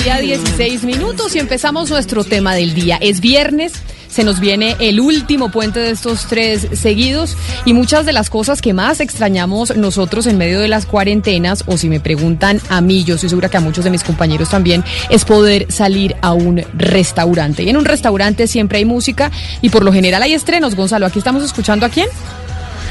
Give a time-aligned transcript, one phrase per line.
[0.00, 2.96] 12 del día, 16 minutos y empezamos nuestro tema del día.
[3.00, 3.72] Es viernes.
[4.08, 8.60] Se nos viene el último puente de estos tres seguidos y muchas de las cosas
[8.60, 13.04] que más extrañamos nosotros en medio de las cuarentenas, o si me preguntan a mí,
[13.04, 16.64] yo estoy segura que a muchos de mis compañeros también, es poder salir a un
[16.74, 17.62] restaurante.
[17.62, 20.74] Y en un restaurante siempre hay música y por lo general hay estrenos.
[20.74, 22.08] Gonzalo, aquí estamos escuchando a quién?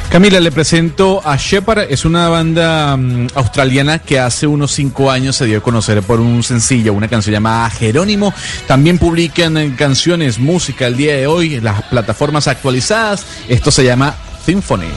[0.10, 5.36] Camila, le presento a Shepard, es una banda mm, australiana que hace unos cinco años
[5.36, 8.34] se dio a conocer por un sencillo, una canción llamada Jerónimo.
[8.66, 13.24] También publican eh, canciones, música el día de hoy, las plataformas actualizadas.
[13.48, 14.90] Esto se llama Symphony.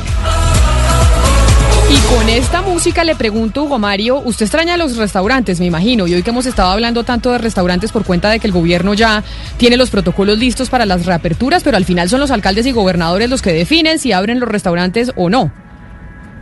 [2.23, 6.23] Con esta música le pregunto, Hugo Mario, usted extraña los restaurantes, me imagino, y hoy
[6.23, 9.25] que hemos estado hablando tanto de restaurantes por cuenta de que el gobierno ya
[9.57, 13.29] tiene los protocolos listos para las reaperturas, pero al final son los alcaldes y gobernadores
[13.29, 15.53] los que definen si abren los restaurantes o no.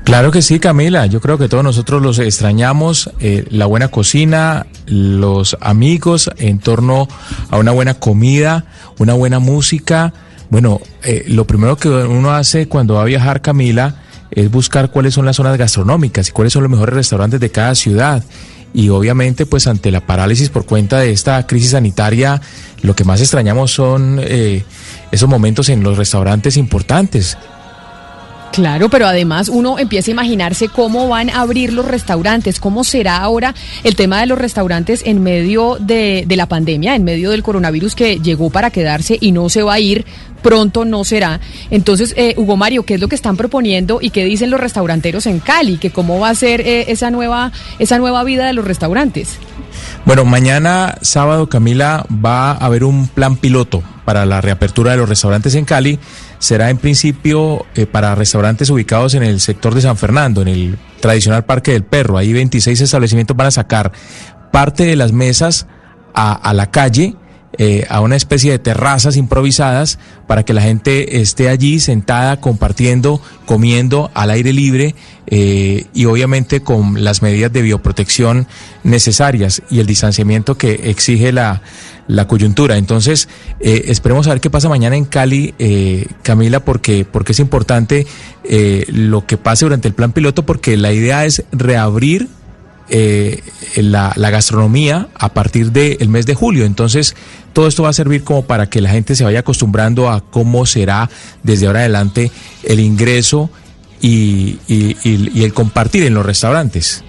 [0.05, 1.07] Claro que sí, Camila.
[1.07, 7.09] Yo creo que todos nosotros los extrañamos, eh, la buena cocina, los amigos en torno
[7.49, 8.67] a una buena comida,
[8.99, 10.13] una buena música.
[10.51, 13.95] Bueno, eh, lo primero que uno hace cuando va a viajar, Camila,
[14.31, 17.75] es buscar cuáles son las zonas gastronómicas y cuáles son los mejores restaurantes de cada
[17.75, 18.25] ciudad.
[18.73, 22.41] Y obviamente, pues ante la parálisis por cuenta de esta crisis sanitaria,
[22.83, 24.65] lo que más extrañamos son eh,
[25.11, 27.37] esos momentos en los restaurantes importantes.
[28.53, 33.19] Claro, pero además uno empieza a imaginarse cómo van a abrir los restaurantes, cómo será
[33.19, 37.95] ahora el tema de los restaurantes en medio de, la pandemia, en medio del coronavirus
[37.95, 40.05] que llegó para quedarse y no se va a ir,
[40.43, 41.41] pronto no será.
[41.71, 45.27] Entonces, eh, Hugo Mario, ¿qué es lo que están proponiendo y qué dicen los restauranteros
[45.27, 45.79] en Cali?
[45.79, 49.39] Que cómo va a ser eh, esa nueva esa nueva vida de los restaurantes.
[50.05, 55.09] Bueno, mañana sábado, Camila, va a haber un plan piloto para la reapertura de los
[55.09, 55.99] restaurantes en Cali.
[56.41, 60.79] Será en principio eh, para restaurantes ubicados en el sector de San Fernando, en el
[60.99, 62.17] tradicional Parque del Perro.
[62.17, 63.93] Ahí 26 establecimientos van a sacar
[64.51, 65.67] parte de las mesas
[66.15, 67.15] a, a la calle.
[67.63, 73.21] Eh, a una especie de terrazas improvisadas para que la gente esté allí sentada compartiendo,
[73.45, 74.95] comiendo al aire libre
[75.27, 78.47] eh, y obviamente con las medidas de bioprotección
[78.83, 81.61] necesarias y el distanciamiento que exige la,
[82.07, 82.79] la coyuntura.
[82.79, 83.29] Entonces,
[83.61, 88.07] eh, esperemos a ver qué pasa mañana en Cali, eh, Camila, porque, porque es importante
[88.89, 92.27] lo que pase durante el plan piloto, porque la idea es reabrir
[92.91, 93.43] eh,
[93.77, 96.65] la, la, gastronomía a partir del mes de julio.
[96.65, 97.15] Entonces,
[97.53, 100.67] todo esto va a servir como para que la gente se vaya acostumbrando a cómo
[100.67, 101.09] será
[101.43, 102.31] desde ahora adelante
[102.65, 103.51] el ingreso
[104.01, 107.05] y, y, y, y el compartir en los restaurantes.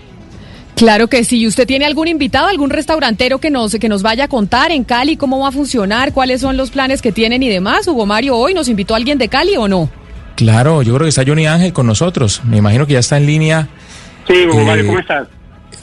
[0.75, 1.45] Claro que sí.
[1.45, 5.15] ¿Usted tiene algún invitado, algún restaurantero que nos, que nos vaya a contar en Cali
[5.15, 7.87] cómo va a funcionar, cuáles son los planes que tienen y demás?
[7.87, 9.89] Hugo Mario, ¿hoy nos invitó alguien de Cali o no?
[10.35, 12.41] Claro, yo creo que está Johnny Ángel con nosotros.
[12.45, 13.67] Me imagino que ya está en línea.
[14.27, 15.27] Sí, Hugo Mario, ¿cómo estás?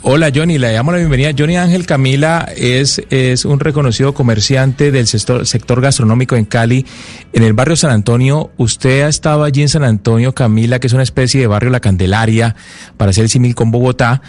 [0.03, 1.33] Hola Johnny, le damos la bienvenida.
[1.37, 6.87] Johnny Ángel Camila es, es un reconocido comerciante del sector, gastronómico en Cali,
[7.33, 8.53] en el barrio San Antonio.
[8.59, 11.81] Usted ha estado allí en San Antonio, Camila, que es una especie de barrio La
[11.81, 12.55] Candelaria,
[12.97, 14.23] para hacer el símil con Bogotá,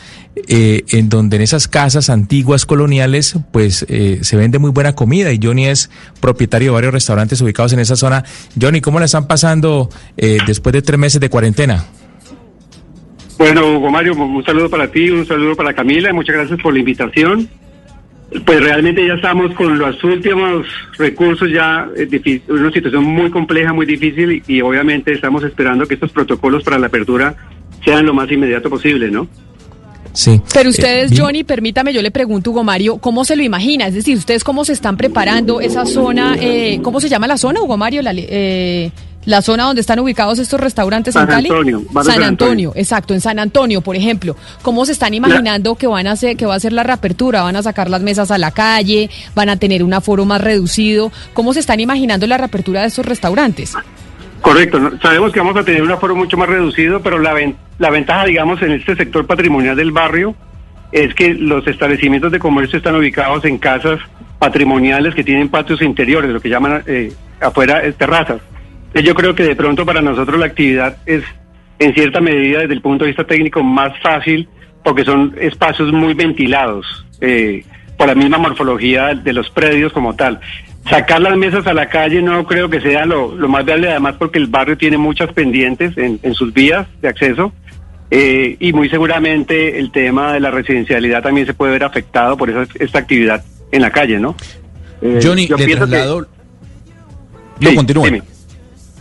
[0.48, 5.32] eh, en donde en esas casas antiguas coloniales, pues eh, se vende muy buena comida
[5.32, 8.26] y Johnny es propietario de varios restaurantes ubicados en esa zona.
[8.60, 11.86] Johnny, ¿cómo la están pasando eh, después de tres meses de cuarentena?
[13.40, 16.80] Bueno, Hugo Mario, un saludo para ti, un saludo para Camila, muchas gracias por la
[16.80, 17.48] invitación.
[18.46, 20.68] Pues realmente ya estamos con los últimos
[20.98, 25.94] recursos, ya es una situación muy compleja, muy difícil y, y obviamente estamos esperando que
[25.94, 27.34] estos protocolos para la apertura
[27.86, 29.26] sean lo más inmediato posible, ¿no?
[30.12, 30.42] Sí.
[30.54, 33.88] Pero ustedes, eh, Johnny, permítame, yo le pregunto, Hugo Mario, ¿cómo se lo imagina?
[33.88, 36.36] Es decir, ¿ustedes cómo se están preparando esa zona?
[36.42, 38.02] Eh, ¿Cómo se llama la zona, Hugo Mario?
[38.02, 38.92] La, eh,
[39.30, 41.50] la zona donde están ubicados estos restaurantes San en Cali.
[41.50, 44.36] Antonio, San, San Antonio, exacto, en San Antonio, por ejemplo.
[44.62, 47.44] ¿Cómo se están imaginando que van a hacer, que va a ser la reapertura?
[47.44, 49.10] ¿Van a sacar las mesas a la calle?
[49.36, 51.12] ¿Van a tener un aforo más reducido?
[51.34, 53.76] ¿Cómo se están imaginando la reapertura de estos restaurantes?
[54.42, 57.90] Correcto, sabemos que vamos a tener un aforo mucho más reducido, pero la, ven la
[57.90, 60.36] ventaja, digamos, en este sector patrimonial del barrio
[60.92, 64.00] es que los establecimientos de comercio están ubicados en casas
[64.40, 68.42] patrimoniales que tienen patios interiores, lo que llaman eh, afuera eh, terrazas.
[68.94, 71.24] Yo creo que de pronto para nosotros la actividad es
[71.78, 74.48] en cierta medida desde el punto de vista técnico más fácil
[74.84, 77.64] porque son espacios muy ventilados eh,
[77.98, 80.40] por la misma morfología de los predios como tal.
[80.90, 84.16] Sacar las mesas a la calle no creo que sea lo, lo más viable, además
[84.18, 87.54] porque el barrio tiene muchas pendientes en, en sus vías de acceso
[88.10, 92.50] eh, y muy seguramente el tema de la residencialidad también se puede ver afectado por
[92.50, 94.36] esa, esta actividad en la calle, ¿no?
[95.02, 96.28] Eh, Johnny, yo le pienso que- traslado...
[97.60, 98.06] No, Sí, continúe.
[98.06, 98.22] dime.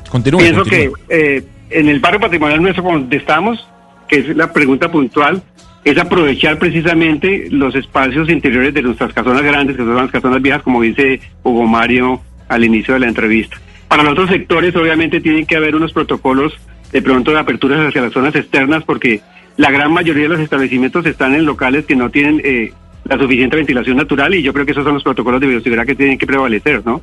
[0.08, 0.92] Continúe, Pienso continúe.
[1.08, 3.66] que eh, en el barrio patrimonial nuestro donde estamos,
[4.08, 5.42] que es la pregunta puntual,
[5.84, 10.62] es aprovechar precisamente los espacios interiores de nuestras casonas grandes, que son las casonas viejas,
[10.62, 13.56] como dice Hugo Mario al inicio de la entrevista.
[13.88, 16.52] Para los otros sectores, obviamente, tienen que haber unos protocolos
[16.92, 19.20] de pronto de aperturas hacia las zonas externas, porque
[19.56, 22.72] la gran mayoría de los establecimientos están en locales que no tienen eh,
[23.04, 25.94] la suficiente ventilación natural y yo creo que esos son los protocolos de bioseguridad que
[25.94, 27.00] tienen que prevalecer, ¿no?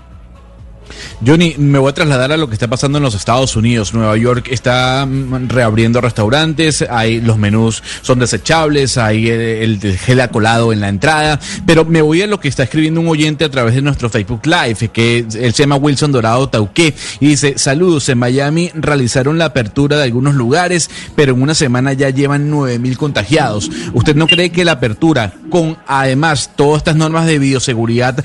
[1.25, 3.93] Johnny, me voy a trasladar a lo que está pasando en los Estados Unidos.
[3.93, 9.97] Nueva York está mm, reabriendo restaurantes, hay los menús son desechables, hay eh, el, el
[9.97, 13.45] gel acolado en la entrada, pero me voy a lo que está escribiendo un oyente
[13.45, 17.57] a través de nuestro Facebook Live, que él se llama Wilson Dorado Tauqué, y dice,
[17.57, 22.49] saludos, en Miami realizaron la apertura de algunos lugares, pero en una semana ya llevan
[22.49, 23.69] 9 mil contagiados.
[23.93, 28.23] ¿Usted no cree que la apertura, con además todas estas normas de bioseguridad,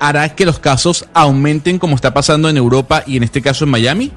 [0.00, 3.70] hará que los casos aumenten como está pasando en Europa y en este caso en
[3.70, 4.10] Miami?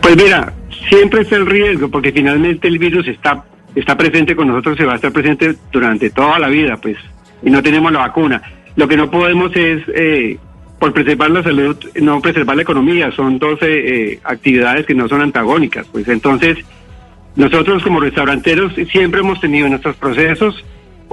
[0.00, 0.52] Pues mira,
[0.88, 3.44] siempre está el riesgo, porque finalmente el virus está,
[3.74, 6.96] está presente con nosotros, se va a estar presente durante toda la vida, pues,
[7.42, 8.42] y no tenemos la vacuna.
[8.76, 10.38] Lo que no podemos es, eh,
[10.78, 15.20] por preservar la salud, no preservar la economía, son 12 eh, actividades que no son
[15.20, 16.58] antagónicas, pues entonces
[17.36, 20.64] nosotros como restauranteros siempre hemos tenido en nuestros procesos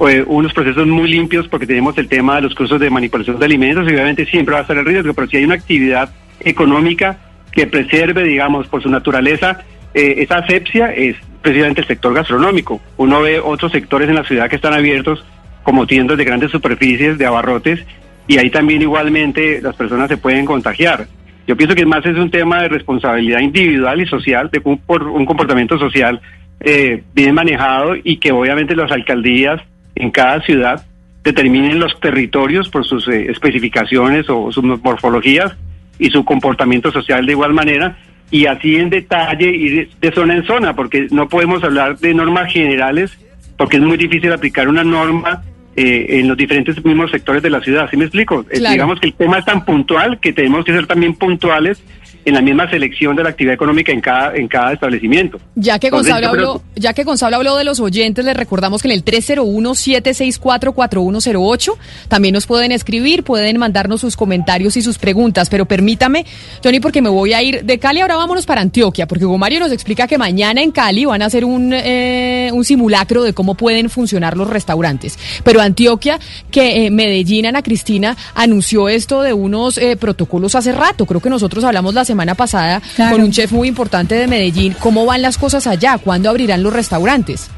[0.07, 3.45] eh, unos procesos muy limpios porque tenemos el tema de los cursos de manipulación de
[3.45, 6.09] alimentos y obviamente siempre va a estar el riesgo, pero si hay una actividad
[6.39, 7.17] económica
[7.51, 9.61] que preserve, digamos, por su naturaleza,
[9.93, 12.79] eh, esa asepsia es precisamente el sector gastronómico.
[12.97, 15.25] Uno ve otros sectores en la ciudad que están abiertos
[15.63, 17.85] como tiendas de grandes superficies, de abarrotes,
[18.27, 21.07] y ahí también igualmente las personas se pueden contagiar.
[21.47, 25.03] Yo pienso que más es un tema de responsabilidad individual y social, de un, por
[25.03, 26.21] un comportamiento social
[26.59, 29.59] eh, bien manejado y que obviamente las alcaldías
[29.99, 30.83] en cada ciudad
[31.23, 35.55] determinen los territorios por sus eh, especificaciones o sus morfologías
[35.99, 37.97] y su comportamiento social de igual manera
[38.31, 42.51] y así en detalle y de, zona en zona, porque no podemos hablar de normas
[42.51, 43.17] generales
[43.57, 45.43] porque es muy difícil aplicar una norma
[45.75, 47.89] eh, en los diferentes mismos sectores de la ciudad.
[47.89, 48.45] ¿Sí me explico?
[48.49, 51.83] Eh, digamos que el tema es tan puntual que tenemos que ser también puntuales
[52.29, 55.39] en la misma selección de la actividad económica en cada en cada establecimiento.
[55.55, 58.81] Ya que Entonces, Gonzalo creo habló, ya que Gonzalo habló de los oyentes, les recordamos
[58.81, 61.73] que en el 301-764-4108
[62.07, 66.25] también nos pueden escribir, pueden mandarnos sus comentarios y sus preguntas, pero permítame,
[66.63, 69.59] Johnny, porque me voy a ir de Cali, ahora vámonos para Antioquia, porque Hugo Mario
[69.59, 73.55] nos explica que mañana en Cali van a hacer un, eh, un simulacro de cómo
[73.55, 75.17] pueden funcionar los restaurantes.
[75.43, 76.19] Pero Antioquia,
[76.51, 81.29] que eh, Medellín, Ana Cristina, anunció esto de unos eh, protocolos hace rato, creo que
[81.29, 83.15] nosotros hablamos la semana pasada Claro.
[83.15, 84.75] con un chef muy importante de Medellín.
[84.79, 85.97] ¿Cómo van las cosas allá?
[85.97, 87.49] ¿Cuándo abrirán los restaurantes?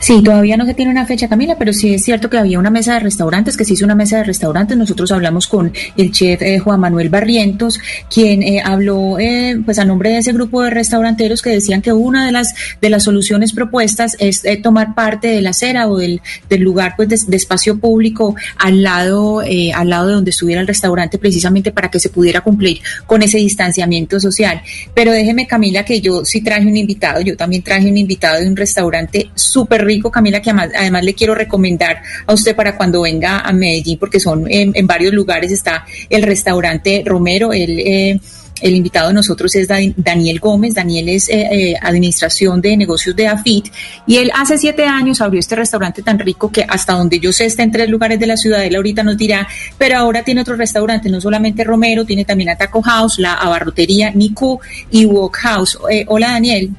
[0.00, 2.70] Sí, todavía no se tiene una fecha, Camila, pero sí es cierto que había una
[2.70, 4.76] mesa de restaurantes, que se hizo una mesa de restaurantes.
[4.76, 7.78] Nosotros hablamos con el chef eh, Juan Manuel Barrientos,
[8.12, 11.92] quien eh, habló eh, pues a nombre de ese grupo de restauranteros que decían que
[11.92, 15.98] una de las de las soluciones propuestas es eh, tomar parte de la acera o
[15.98, 20.60] del, del lugar pues de, espacio público al lado eh, al lado de donde estuviera
[20.60, 24.62] el restaurante precisamente para que se pudiera cumplir con ese distanciamiento social.
[24.94, 28.48] Pero déjeme Camila que yo sí traje un invitado, yo también traje un invitado de
[28.48, 33.40] un restaurante súper rico, Camila, que además, le quiero recomendar a usted para cuando venga
[33.40, 37.78] a Medellín, porque son en, varios lugares, está el restaurante Romero, el...
[37.80, 38.20] Eh,
[38.60, 40.74] el invitado de nosotros es Dan- Daniel Gómez.
[40.74, 43.66] Daniel es eh, eh, administración de negocios de AFIT
[44.04, 47.44] y él hace siete años abrió este restaurante tan rico que hasta donde yo sé
[47.44, 48.64] está en tres lugares de la ciudad.
[48.64, 49.46] Él ahorita nos dirá,
[49.78, 54.10] pero ahora tiene otro restaurante, no solamente Romero, tiene también a Taco House, la abarrotería
[54.10, 54.58] Niku
[54.90, 55.78] y Walk House.
[55.88, 56.70] Eh, hola Daniel.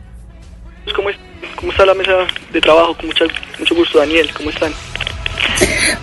[0.94, 1.29] ¿Cómo, es-
[1.60, 2.14] ¿Cómo está la mesa
[2.54, 2.96] de trabajo?
[2.96, 3.26] Con mucha-
[3.60, 4.30] mucho gusto, Daniel.
[4.34, 4.72] ¿Cómo están?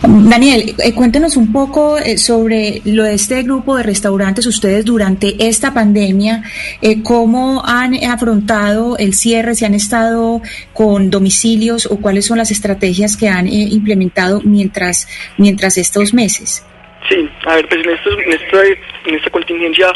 [0.02, 5.48] Daniel, eh, cuéntenos un poco eh, sobre lo de este grupo de restaurantes, ustedes durante
[5.48, 6.42] esta pandemia,
[6.82, 12.50] eh, cómo han afrontado el cierre, si han estado con domicilios o cuáles son las
[12.50, 15.08] estrategias que han eh, implementado mientras,
[15.38, 16.64] mientras estos meses.
[17.08, 18.64] Sí, a ver, pues en, estos- en, esta,
[19.06, 19.86] en esta contingencia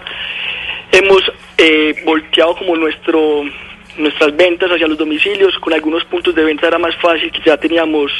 [0.93, 1.23] hemos
[1.59, 3.43] eh, volteado como nuestro
[3.97, 5.59] nuestras ventas hacia los domicilios.
[5.59, 8.11] Con algunos puntos de venta era más fácil, que ya teníamos,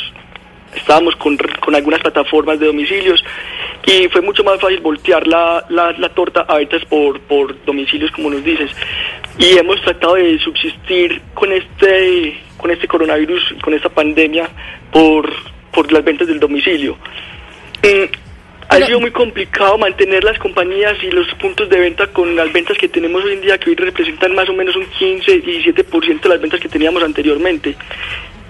[0.75, 3.23] estábamos con, con algunas plataformas de domicilios
[3.87, 8.11] y fue mucho más fácil voltear la, la, la torta a ventas por, por domicilios,
[8.11, 8.71] como nos dices.
[9.39, 14.49] Y hemos tratado de subsistir con este, con este coronavirus, con esta pandemia,
[14.93, 15.33] por,
[15.73, 16.99] por las ventas del domicilio.
[18.71, 22.79] Ha sido muy complicado mantener las compañías y los puntos de venta con las ventas
[22.79, 26.29] que tenemos hoy en día, que hoy representan más o menos un 15, 17% de
[26.29, 27.75] las ventas que teníamos anteriormente.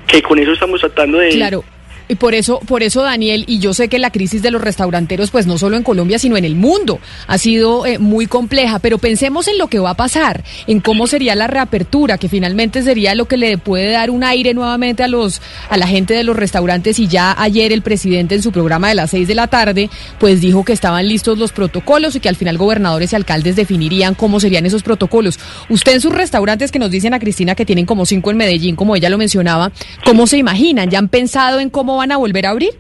[0.07, 1.31] Que con eso estamos tratando de...
[1.31, 1.65] Claro.
[2.11, 5.31] Y por eso, por eso, Daniel, y yo sé que la crisis de los restauranteros,
[5.31, 6.99] pues no solo en Colombia, sino en el mundo,
[7.29, 8.81] ha sido eh, muy compleja.
[8.81, 12.83] Pero pensemos en lo que va a pasar, en cómo sería la reapertura, que finalmente
[12.83, 16.25] sería lo que le puede dar un aire nuevamente a los, a la gente de
[16.25, 16.99] los restaurantes.
[16.99, 19.88] Y ya ayer el presidente en su programa de las seis de la tarde,
[20.19, 24.17] pues dijo que estaban listos los protocolos y que al final gobernadores y alcaldes definirían
[24.17, 25.38] cómo serían esos protocolos.
[25.69, 28.75] Usted en sus restaurantes que nos dicen a Cristina que tienen como cinco en Medellín,
[28.75, 29.71] como ella lo mencionaba,
[30.05, 30.90] ¿cómo se imaginan?
[30.90, 32.71] ¿Ya han pensado en cómo van a volver a abrir?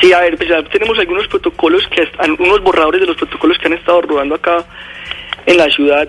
[0.00, 2.06] Sí, a ver, pues tenemos algunos protocolos, que
[2.38, 4.64] unos borradores de los protocolos que han estado rodando acá
[5.46, 6.08] en la ciudad.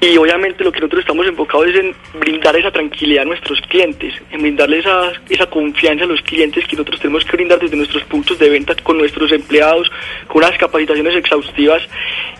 [0.00, 4.12] Y obviamente lo que nosotros estamos enfocados es en brindar esa tranquilidad a nuestros clientes,
[4.32, 8.02] en brindarle esa, esa confianza a los clientes que nosotros tenemos que brindar desde nuestros
[8.04, 9.88] puntos de venta con nuestros empleados,
[10.26, 11.82] con unas capacitaciones exhaustivas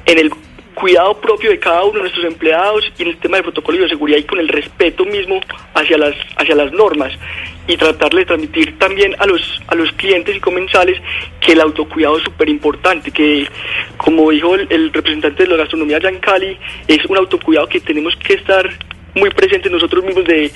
[0.06, 0.32] en el
[0.74, 3.90] cuidado propio de cada uno de nuestros empleados y en el tema de protocolo de
[3.90, 5.38] seguridad y con el respeto mismo
[5.74, 7.12] hacia las hacia las normas
[7.66, 11.00] y tratar de transmitir también a los a los clientes y comensales
[11.40, 13.46] que el autocuidado es súper importante que
[13.96, 18.16] como dijo el, representante de la gastronomía allá en Cali es un autocuidado que tenemos
[18.16, 18.68] que estar
[19.14, 20.50] muy presentes nosotros mismos de,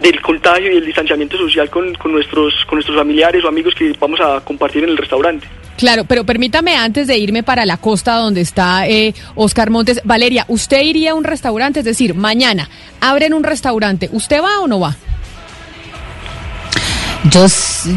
[0.00, 3.94] del contagio y el distanciamiento social con, con nuestros con nuestros familiares o amigos que
[3.98, 5.46] vamos a compartir en el restaurante.
[5.76, 10.00] Claro, pero permítame antes de irme para la costa donde está eh, Oscar Montes.
[10.02, 11.80] Valeria, ¿usted iría a un restaurante?
[11.80, 12.68] Es decir, mañana
[13.00, 14.08] abren un restaurante.
[14.10, 14.96] ¿Usted va o no va?
[17.24, 17.46] Yo,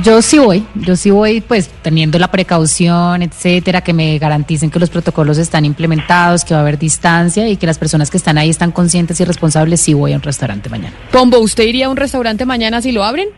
[0.03, 4.79] yo sí voy, yo sí voy pues teniendo la precaución, etcétera, que me garanticen que
[4.79, 8.37] los protocolos están implementados, que va a haber distancia y que las personas que están
[8.37, 10.95] ahí están conscientes y responsables, sí voy a un restaurante mañana.
[11.11, 13.29] Pombo, ¿usted iría a un restaurante mañana si lo abren?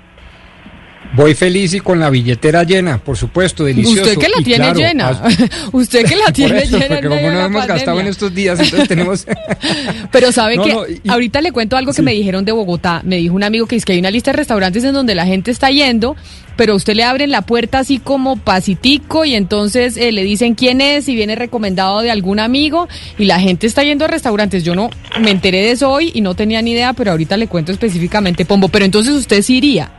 [1.15, 4.01] Voy feliz y con la billetera llena, por supuesto, delicioso.
[4.01, 5.21] Usted que la Y tiene claro, llena.
[5.71, 6.85] Usted que la Por tiene eso, llena.
[6.97, 9.27] en porque como no hemos gastado en estos días, entonces tenemos...
[10.11, 12.51] Pero sabe No, que no, y- y- ahorita le cuento algo que me dijeron de
[12.51, 13.01] Bogotá.
[13.03, 15.25] Me dijo un amigo que es que hay una lista de restaurantes en donde la
[15.27, 16.15] gente está yendo,
[16.57, 20.55] pero a usted le abren la puerta así como pasitico y entonces eh, le dicen
[20.55, 22.87] quién es, si viene recomendado de algún amigo
[23.19, 24.63] y la gente está yendo a restaurantes.
[24.63, 24.89] Yo no
[25.19, 28.45] me enteré de eso hoy y no tenía ni idea, pero ahorita le cuento específicamente,
[28.45, 28.67] Pombo.
[28.69, 29.91] Pero entonces usted sí iría.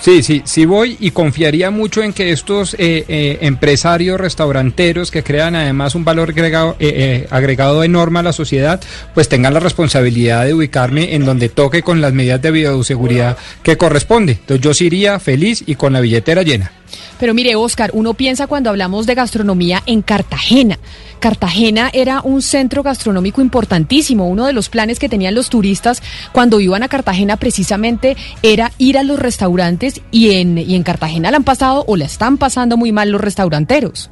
[0.00, 5.22] Sí, sí, sí voy y confiaría mucho en que estos eh, eh, empresarios restauranteros que
[5.22, 8.80] crean además un valor agregado, eh, eh, agregado enorme a la sociedad,
[9.14, 13.76] pues tengan la responsabilidad de ubicarme en donde toque con las medidas de bioseguridad que
[13.76, 14.32] corresponde.
[14.32, 16.72] Entonces yo sí iría feliz y con la billetera llena.
[17.18, 20.78] Pero mire, Oscar, uno piensa cuando hablamos de gastronomía en Cartagena.
[21.20, 24.28] Cartagena era un centro gastronómico importantísimo.
[24.28, 28.98] Uno de los planes que tenían los turistas cuando iban a Cartagena precisamente era ir
[28.98, 32.76] a los restaurantes y en, y en Cartagena la han pasado o la están pasando
[32.76, 34.10] muy mal los restauranteros.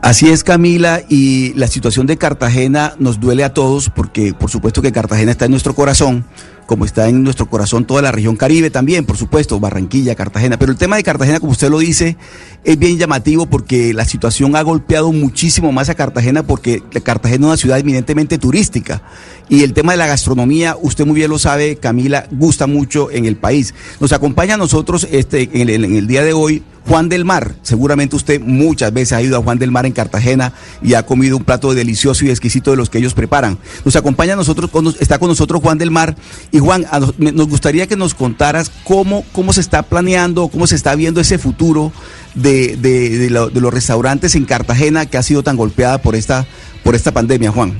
[0.00, 4.80] Así es, Camila, y la situación de Cartagena nos duele a todos porque por supuesto
[4.80, 6.24] que Cartagena está en nuestro corazón,
[6.68, 10.58] como está en nuestro corazón toda la región Caribe también, por supuesto, Barranquilla, Cartagena.
[10.58, 12.18] Pero el tema de Cartagena, como usted lo dice,
[12.62, 17.48] es bien llamativo porque la situación ha golpeado muchísimo más a Cartagena porque Cartagena es
[17.48, 19.00] una ciudad eminentemente turística
[19.48, 23.24] y el tema de la gastronomía, usted muy bien lo sabe, Camila, gusta mucho en
[23.24, 23.72] el país.
[23.98, 27.52] Nos acompaña a nosotros este, en, el, en el día de hoy Juan del Mar.
[27.62, 31.36] Seguramente usted muchas veces ha ido a Juan del Mar en Cartagena y ha comido
[31.36, 33.58] un plato delicioso y exquisito de los que ellos preparan.
[33.84, 36.16] Nos acompaña a nosotros, está con nosotros Juan del Mar.
[36.50, 36.86] Y Juan,
[37.18, 41.36] nos, gustaría que nos contaras cómo, cómo se está planeando, cómo se está viendo ese
[41.36, 41.92] futuro
[42.34, 46.46] de los restaurantes en Cartagena que ha sido tan golpeada por esta,
[46.82, 47.78] por esta pandemia, Juan.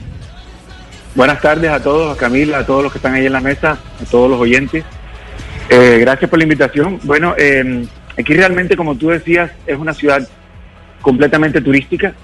[1.14, 3.72] Buenas tardes a todos, a Camila, a todos los que están ahí en la mesa,
[3.72, 4.84] a todos los oyentes.
[5.70, 7.00] Eh, gracias por la invitación.
[7.02, 7.86] Bueno, eh,
[8.18, 10.28] aquí realmente, como tú decías, es una ciudad
[11.00, 12.14] completamente turística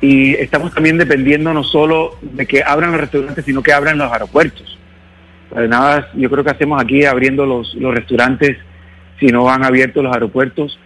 [0.00, 4.12] y estamos también dependiendo no solo de que abran los restaurantes, sino que abran los
[4.12, 4.78] aeropuertos.
[5.48, 8.58] Pues nada, yo creo que hacemos aquí abriendo los, los restaurantes
[9.20, 10.78] si no han abierto los aeropuertos.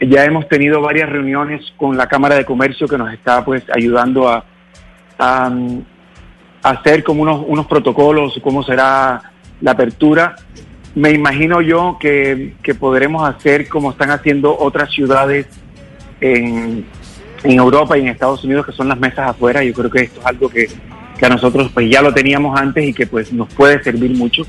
[0.00, 4.28] Ya hemos tenido varias reuniones con la Cámara de Comercio que nos está pues ayudando
[4.28, 4.44] a,
[5.18, 5.52] a,
[6.62, 9.20] hacer como unos, unos protocolos, cómo será
[9.60, 10.36] la apertura.
[10.94, 15.46] Me imagino yo que, que podremos hacer como están haciendo otras ciudades
[16.20, 16.84] en,
[17.42, 19.64] en Europa y en Estados Unidos, que son las mesas afuera.
[19.64, 20.68] Yo creo que esto es algo que,
[21.18, 24.42] que a nosotros pues ya lo teníamos antes y que pues nos puede servir mucho.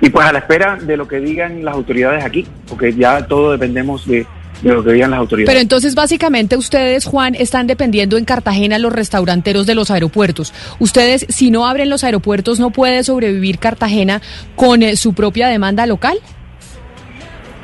[0.00, 3.52] Y pues a la espera de lo que digan las autoridades aquí, porque ya todo
[3.52, 4.26] dependemos de,
[4.62, 5.50] de lo que digan las autoridades.
[5.50, 10.52] Pero entonces básicamente ustedes, Juan, están dependiendo en Cartagena los restauranteros de los aeropuertos.
[10.78, 14.20] Ustedes, si no abren los aeropuertos, ¿no puede sobrevivir Cartagena
[14.56, 16.18] con eh, su propia demanda local?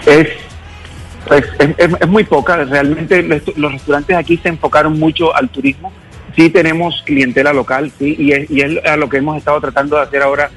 [0.06, 0.28] Es,
[1.26, 2.56] pues, es, es- es muy poca.
[2.64, 5.92] Realmente los, los restaurantes aquí se enfocaron mucho al turismo.
[6.36, 9.96] Sí tenemos clientela local, sí, y es, y es a lo que hemos estado tratando
[9.96, 10.50] de hacer ahora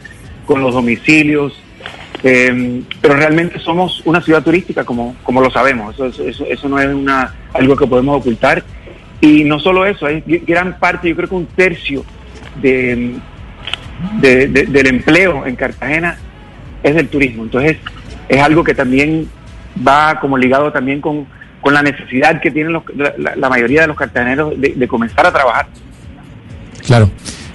[0.46, 1.54] con los domicilios.
[2.24, 5.96] Eh, pero realmente somos una ciudad turística, como, como lo sabemos.
[5.96, 8.64] Eso, eso, eso- no es una, algo que podemos ocultar.
[9.22, 12.04] Y no solo eso, hay gran parte, yo creo que un tercio
[12.62, 13.16] de,
[14.22, 16.18] de- de- del empleo en Cartagena
[16.84, 17.44] es del turismo.
[17.44, 17.78] Entonces,
[18.28, 19.28] es algo que también
[19.88, 21.26] va como ligado también con,
[21.62, 25.26] con la necesidad que tienen los- la- la mayoría de los cartageneros de, de comenzar
[25.26, 25.68] a trabajar.
[26.86, 27.10] Claro.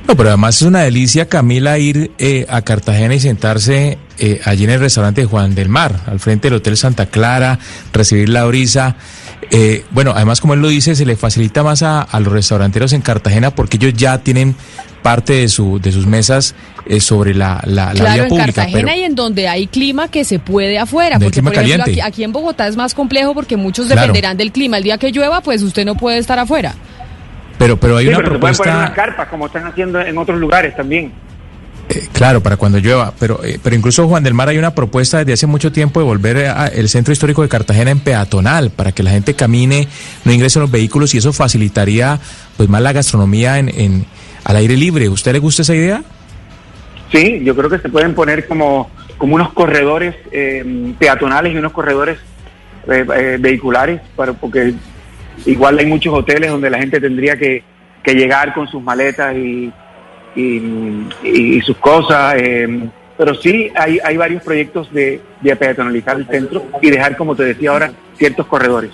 [0.06, 4.64] No, pero además es una delicia, Camila, ir eh, a Cartagena y sentarse eh, allí
[4.64, 7.58] en el restaurante de Juan del Mar, al frente del Hotel Santa Clara,
[7.92, 8.96] recibir la brisa.
[9.50, 12.92] Eh, bueno, además, como él lo dice, se le facilita más a, a los restauranteros
[12.92, 14.54] en Cartagena porque ellos ya tienen
[15.02, 16.54] parte de, su, de sus mesas
[16.86, 18.46] eh, sobre la, la, vía en pública.
[18.54, 21.18] Cartagena pero- y en donde hay clima que se puede afuera.
[21.18, 22.02] Porque, clima por ejemplo, aquí, caliente.
[22.02, 24.00] aquí en Bogotá es más complejo porque muchos Claro.
[24.00, 24.78] dependerán del clima.
[24.78, 26.74] El día que llueva, pues usted no puede estar afuera.
[27.58, 28.78] pero, pero hay Sí, una pero se pueden poner propuesta...
[28.78, 31.12] unas carpas como están haciendo en otros lugares también.
[31.88, 35.18] Eh, Claro, para cuando llueva, pero, eh, pero incluso Juan del Mar hay una propuesta
[35.18, 38.92] desde hace mucho tiempo de volver a- el centro histórico de Cartagena en peatonal, para
[38.92, 39.88] que la gente camine,
[40.24, 42.18] no ingresen los vehículos y eso facilitaría
[42.56, 44.06] pues más la gastronomía en, en-
[44.44, 45.08] al aire libre.
[45.08, 46.02] ¿Usted le gusta esa idea?
[47.12, 51.72] Sí, yo creo que se pueden poner como, como unos corredores eh, peatonales y unos
[51.72, 52.18] corredores
[52.90, 54.74] eh, eh, vehiculares, para, porque
[55.46, 57.62] igual hay muchos hoteles donde la gente tendría que,
[58.02, 59.72] que llegar con sus maletas y,
[60.36, 62.34] y, y- sus cosas.
[62.38, 67.36] eh, pero sí hay, hay varios proyectos de, de peatonalizar el centro y dejar, como
[67.36, 68.90] te decía ahora, ciertos corredores.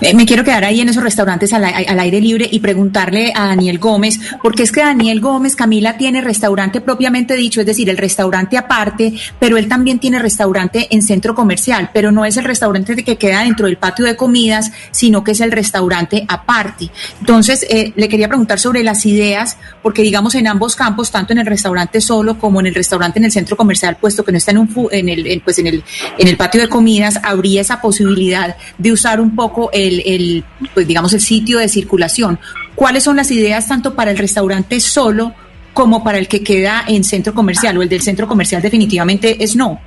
[0.00, 3.46] Eh, me quiero quedar ahí en esos restaurantes al, al aire libre y preguntarle a
[3.46, 7.96] Daniel Gómez, porque es que Daniel Gómez, Camila, tiene restaurante propiamente dicho, es decir, el
[7.96, 13.02] restaurante aparte, pero él también tiene restaurante en centro comercial, pero no es el restaurante
[13.02, 16.90] que queda dentro del patio de comidas, sino que es el restaurante aparte.
[17.20, 21.38] Entonces, eh, le quería preguntar sobre las ideas, porque digamos en ambos campos, tanto en
[21.38, 24.50] el restaurante solo como en el restaurante en el centro comercial, puesto que no está
[24.50, 25.84] en un en el, pues en el,
[26.18, 30.86] en el patio de comidas, habría esa posibilidad de usar un poco el, el, pues
[30.86, 32.38] digamos, el sitio de circulación.
[32.74, 35.34] ¿Cuáles son las ideas tanto para el restaurante solo
[35.74, 37.76] como para el que queda en centro comercial?
[37.78, 39.80] O el del centro comercial definitivamente es no.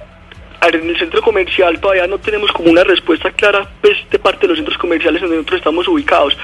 [0.61, 4.47] En el centro comercial todavía no tenemos como una respuesta clara pues, de parte de
[4.47, 6.35] los centros comerciales donde nosotros estamos ubicados,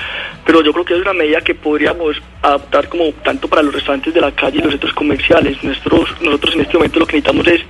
[0.45, 4.13] pero yo creo que es una medida que podríamos adaptar como tanto para los restaurantes
[4.13, 5.63] de la calle y los centros comerciales.
[5.63, 7.61] Nosotros, nosotros en este momento lo que necesitamos es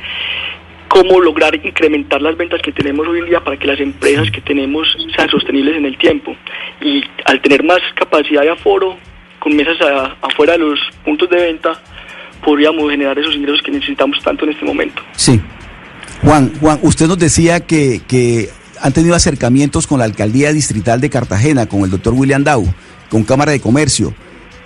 [0.91, 4.41] cómo lograr incrementar las ventas que tenemos hoy en día para que las empresas que
[4.41, 6.35] tenemos sean sostenibles en el tiempo.
[6.81, 8.97] Y al tener más capacidad de aforo,
[9.39, 11.81] con mesas a- afuera de los puntos de venta,
[12.43, 15.01] podríamos generar esos ingresos que necesitamos tanto en este momento.
[15.15, 15.39] Sí.
[16.23, 18.49] Juan, Juan, usted nos decía que, que
[18.81, 22.65] han tenido acercamientos con la alcaldía distrital de Cartagena, con el doctor William Dau,
[23.09, 24.13] con Cámara de Comercio.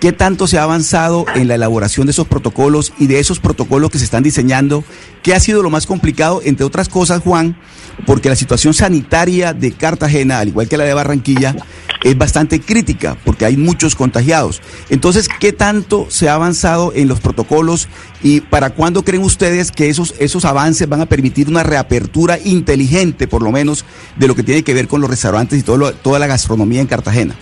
[0.00, 3.90] ¿Qué tanto se ha avanzado en la elaboración de esos protocolos y de esos protocolos
[3.90, 4.84] que se están diseñando?
[5.22, 7.56] ¿Qué ha sido lo más complicado, entre otras cosas, Juan?
[8.04, 11.56] Porque la situación sanitaria de Cartagena, al igual que la de Barranquilla,
[12.04, 14.60] es bastante crítica porque hay muchos contagiados.
[14.90, 17.88] Entonces, ¿qué tanto se ha avanzado en los protocolos
[18.22, 23.26] y para cuándo creen ustedes que esos, esos avances van a permitir una reapertura inteligente,
[23.26, 26.26] por lo menos, de lo que tiene que ver con los restaurantes y toda la
[26.26, 27.34] gastronomía en Cartagena?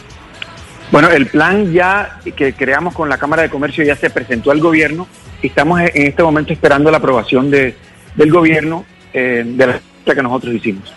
[0.91, 4.61] Bueno, el plan ya que creamos con la Cámara de Comercio ya se presentó al
[4.61, 5.09] gobierno
[5.43, 7.75] y estamos en este momento esperando la aprobación de,
[8.15, 9.81] del gobierno eh, de la
[10.15, 10.93] que nosotros hicimos.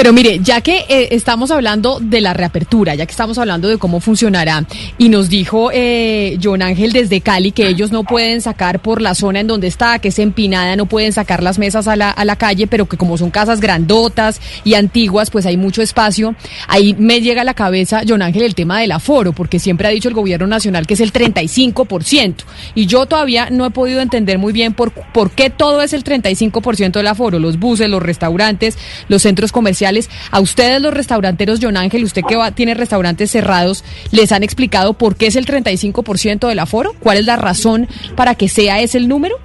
[0.00, 3.76] Pero mire, ya que eh, estamos hablando de la reapertura, ya que estamos hablando de
[3.76, 4.64] cómo funcionará,
[4.96, 9.14] y nos dijo eh, John Ángel desde Cali que ellos no pueden sacar por la
[9.14, 12.24] zona en donde está, que es empinada, no pueden sacar las mesas a la, a
[12.24, 16.34] la calle, pero que como son casas grandotas y antiguas, pues hay mucho espacio.
[16.66, 19.90] Ahí me llega a la cabeza, John Ángel, el tema del aforo, porque siempre ha
[19.90, 22.36] dicho el gobierno nacional que es el 35%.
[22.74, 26.04] Y yo todavía no he podido entender muy bien por, por qué todo es el
[26.04, 29.89] 35% del aforo, los buses, los restaurantes, los centros comerciales.
[30.30, 34.94] A ustedes los restauranteros, John Ángel, usted que va, tiene restaurantes cerrados, ¿les han explicado
[34.94, 36.94] por qué es el 35% del aforo?
[37.00, 39.36] ¿Cuál es la razón para que sea ese el número?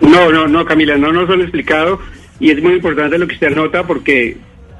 [0.00, 1.98] No, no, no, Camila, no nos han explicado
[2.40, 4.36] y es muy importante lo que usted anota porque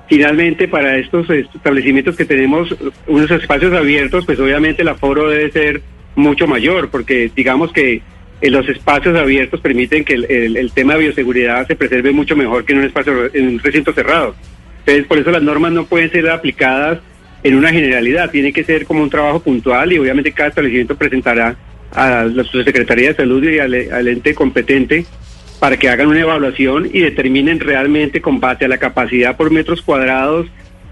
[0.09, 2.75] finalmente para estos establecimientos que tenemos
[3.07, 5.83] unos espacios abiertos, pues obviamente el aforo debe ser
[6.15, 8.01] mucho mayor, porque digamos que
[8.41, 12.37] eh, los espacios abiertos permiten que el, el- el tema de bioseguridad se preserve mucho
[12.37, 14.35] mejor que en un espacio, en un recinto cerrado.
[14.89, 17.01] Entonces, por eso las normas no pueden ser aplicadas
[17.43, 21.57] en una generalidad, tiene que ser como un trabajo puntual y obviamente cada establecimiento presentará
[21.95, 25.05] a la Secretaría de Salud y al, ente competente
[25.61, 29.83] para que hagan una evaluación y determinen realmente con base a la capacidad por metros
[29.83, 30.47] cuadrados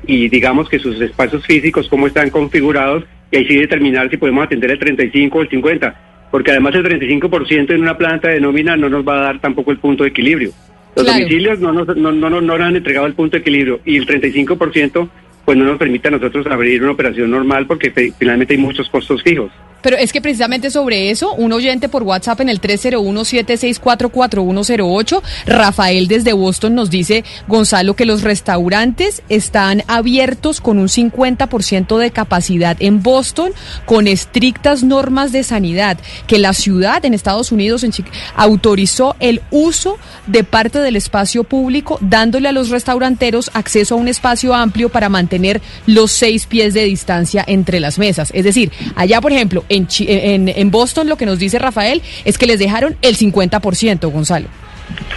[0.07, 4.45] y digamos que sus espacios físicos, cómo están configurados, y ahí sí determinar si podemos
[4.45, 8.77] atender el 35 o el 50, porque además el 35% en una planta de nómina
[8.77, 10.53] no nos va a dar tampoco el punto de equilibrio.
[10.97, 11.19] Los Claro.
[11.21, 13.97] domicilios no nos, no, no, no, no nos han entregado el punto de equilibrio y
[13.99, 15.09] el 35%
[15.45, 18.89] pues no nos permite a nosotros abrir una operación normal porque fe- finalmente hay muchos
[18.91, 19.53] costos fijos.
[19.83, 26.33] Pero es que precisamente sobre eso, un oyente por WhatsApp en el 301-7644108, Rafael desde
[26.33, 33.03] Boston nos dice, Gonzalo, que los restaurantes están abiertos con un 50% de capacidad en
[33.03, 33.53] Boston,
[33.85, 37.93] con estrictas normas de sanidad, que la ciudad en Estados Unidos en
[38.35, 44.09] autorizó el uso de parte del espacio público, dándole a los restauranteros acceso a un
[44.09, 48.31] espacio amplio para mantener los seis pies de distancia entre las mesas.
[48.35, 52.47] Es decir, allá, por ejemplo, en, en Boston lo que nos dice Rafael es que
[52.47, 54.49] les dejaron el 50%, Gonzalo.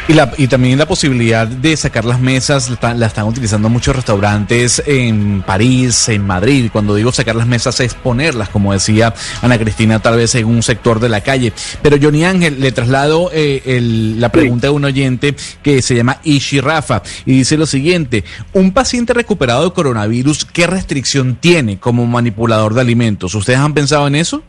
[0.08, 3.69] Y, la, y también la posibilidad de sacar las mesas, la, están- la están utilizando
[3.69, 6.69] muchos restaurantes en París, en Madrid.
[6.71, 10.63] Cuando digo sacar las mesas es ponerlas, como decía Ana Cristina, tal vez en un
[10.63, 11.53] sector de la calle.
[11.84, 16.17] Pero Johnny Ángel, le traslado eh, el- la pregunta de un oyente que se llama
[16.23, 22.08] Ishi Rafa y dice lo siguiente, un paciente recuperado de coronavirus, ¿qué restricción tiene como
[22.08, 23.36] manipulador de alimentos?
[23.36, 24.43] ¿Ustedes han pensado en eso?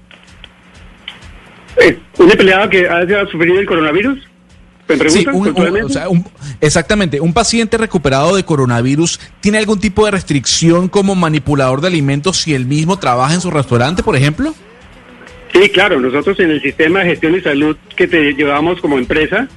[1.76, 4.18] Eh, ¿Un empleado que haya sufrido el coronavirus?
[4.98, 5.86] ¿Me Sí, preguntan un- un- puntualmente?
[5.86, 6.24] o sea, un-
[6.60, 7.20] exactamente.
[7.20, 12.54] ¿Un paciente recuperado de coronavirus tiene algún tipo de restricción como manipulador de alimentos si
[12.54, 14.54] él mismo trabaja en su restaurante, por ejemplo?
[15.52, 19.48] Sí, claro, nosotros en el sistema de gestión y salud que te llevamos como empresa,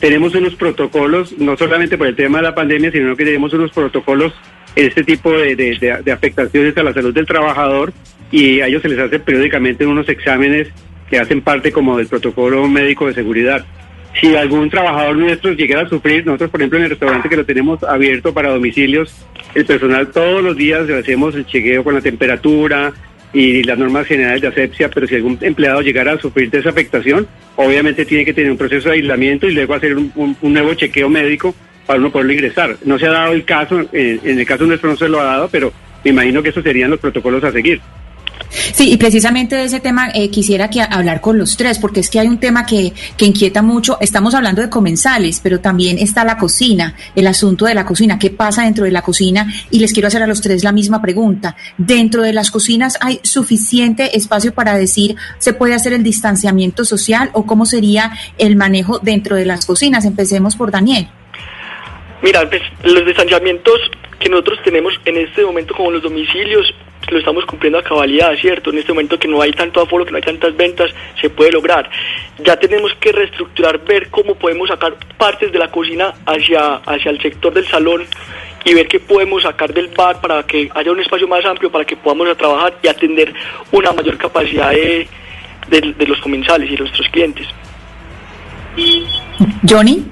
[0.00, 3.70] tenemos unos protocolos, no solamente por el tema de la pandemia, sino que tenemos unos
[3.70, 4.32] protocolos
[4.74, 7.92] en este tipo de, de- de- de afectaciones a la salud del trabajador
[8.30, 10.68] y a ellos se les hace periódicamente unos exámenes
[11.10, 13.66] que hacen parte como del protocolo médico de seguridad.
[14.20, 17.46] Si algún trabajador nuestro llegara a sufrir, nosotros por ejemplo en el restaurante que lo
[17.46, 22.00] tenemos abierto para domicilios, el personal todos los días le hacemos el chequeo con la
[22.00, 22.92] temperatura
[23.32, 28.04] y las normas generales de asepsia, pero si algún empleado llegara a sufrir de obviamente
[28.04, 31.54] tiene que tener un proceso de aislamiento y luego hacer un, nuevo chequeo médico
[31.86, 32.76] para uno poderlo ingresar.
[32.84, 35.24] No se ha dado el caso, eh, en el caso nuestro no se lo ha
[35.24, 35.72] dado, pero
[36.04, 37.80] me imagino que esos serían los protocolos a seguir.
[38.50, 42.10] Sí, y precisamente de ese tema eh, quisiera que hablar con los tres, porque es
[42.10, 43.96] que hay un tema que, que inquieta mucho.
[44.00, 48.30] Estamos hablando de comensales, pero también está la cocina, el asunto de la cocina, qué
[48.30, 49.46] pasa dentro de la cocina.
[49.70, 51.56] Y les quiero hacer a los tres la misma pregunta.
[51.78, 57.30] ¿Dentro de las cocinas hay suficiente espacio para decir se puede hacer el distanciamiento social
[57.32, 60.04] o cómo sería el manejo dentro de las cocinas?
[60.04, 61.08] Empecemos por Daniel.
[62.22, 63.80] Mira, pues, los distanciamientos
[64.20, 66.72] que nosotros tenemos en este momento como los domicilios
[67.10, 68.70] lo estamos cumpliendo a cabalidad, ¿cierto?
[68.70, 71.50] En este momento que no hay tanto aforo, que no hay tantas ventas, se puede
[71.52, 71.90] lograr.
[72.38, 77.20] Ya tenemos que reestructurar, ver cómo podemos sacar partes de la cocina hacia, hacia el
[77.20, 78.04] sector del salón
[78.64, 81.84] y ver qué podemos sacar del bar para que haya un espacio más amplio para
[81.84, 83.34] que podamos trabajar y atender
[83.72, 85.08] una mayor capacidad de,
[85.68, 87.46] de- de los comensales y de nuestros clientes.
[89.68, 90.04] Johnny.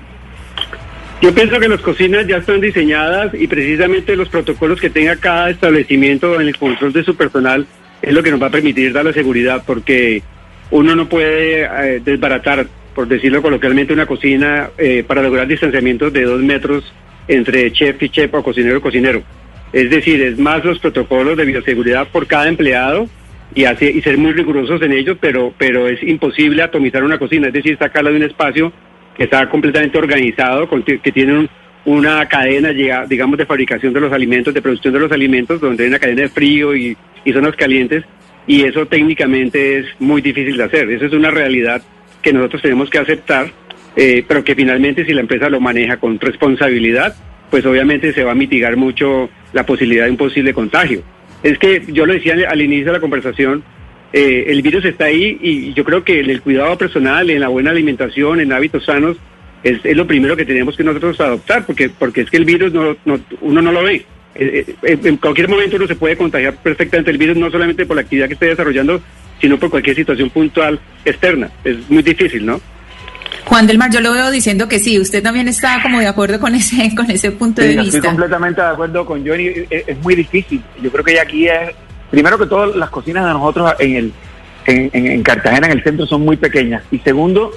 [1.23, 5.51] Yo pienso que las cocinas ya están diseñadas y precisamente los protocolos que tenga cada
[5.51, 7.67] establecimiento en el control de su personal
[8.01, 10.23] es lo que nos va a permitir dar la seguridad, porque
[10.71, 16.23] uno no puede eh, desbaratar, por decirlo coloquialmente, una cocina eh, para lograr distanciamientos de
[16.23, 16.91] dos metros
[17.29, 19.23] entre chef y chef o cocinero y cocinero.
[19.75, 23.11] Es decir, es más los protocolos de bioseguridad por cada empleado
[23.55, 27.49] y, así, y ser muy rigurosos en ellos, pero, pero es imposible atomizar una cocina,
[27.49, 28.73] es decir, sacarla de un espacio
[29.16, 31.49] que está completamente organizado, que tiene un-
[31.87, 32.70] una cadena,
[33.09, 36.23] digamos, de fabricación de los alimentos, de producción de los alimentos, donde hay una cadena
[36.23, 38.05] de frío y, y zonas calientes,
[38.46, 40.90] y eso técnicamente es muy difícil de hacer.
[40.90, 41.83] Eso es una realidad
[42.23, 43.51] que nosotros tenemos que aceptar,
[43.96, 47.14] eh, pero que finalmente si la empresa lo maneja con responsabilidad,
[47.51, 51.03] pues obviamente se va a mitigar mucho la posibilidad de un posible contagio.
[51.42, 53.64] Es que yo lo decía al inicio de la conversación,
[54.12, 57.49] eh, el virus está ahí y yo creo que en el cuidado personal, en la
[57.49, 59.16] buena alimentación, en hábitos sanos,
[59.62, 62.73] es, es lo primero que tenemos que nosotros adoptar, porque, porque es que el virus
[62.73, 64.05] no, no- uno no lo ve.
[64.35, 67.96] Eh, eh, en cualquier momento uno se puede contagiar perfectamente el virus, no solamente por
[67.96, 69.01] la actividad que esté desarrollando,
[69.40, 71.51] sino por cualquier situación puntual externa.
[71.64, 72.61] Es muy difícil, ¿no?
[73.44, 76.38] Juan del Mar, yo lo veo diciendo que sí, usted también está como de acuerdo
[76.38, 78.09] con ese, con ese punto Sí, de estoy vista.
[78.09, 79.46] completamente de acuerdo con Johnny.
[79.70, 80.62] Es, es muy difícil.
[80.83, 81.55] Yo creo que aquí es,
[82.11, 84.12] primero que todo, las cocinas de nosotros en el
[84.66, 86.83] en, en- en Cartagena, en el centro, son muy pequeñas.
[86.90, 87.51] Y segundo,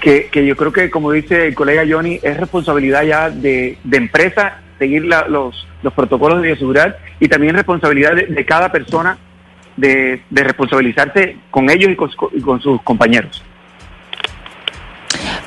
[0.00, 3.96] que, que yo creo que, como dice el colega Johnny, es responsabilidad ya de, de
[3.96, 9.18] empresa seguir la- los, los protocolos de bioseguridad y también responsabilidad de, cada persona
[9.76, 13.44] de, de responsabilizarse con ellos y con, y con sus compañeros.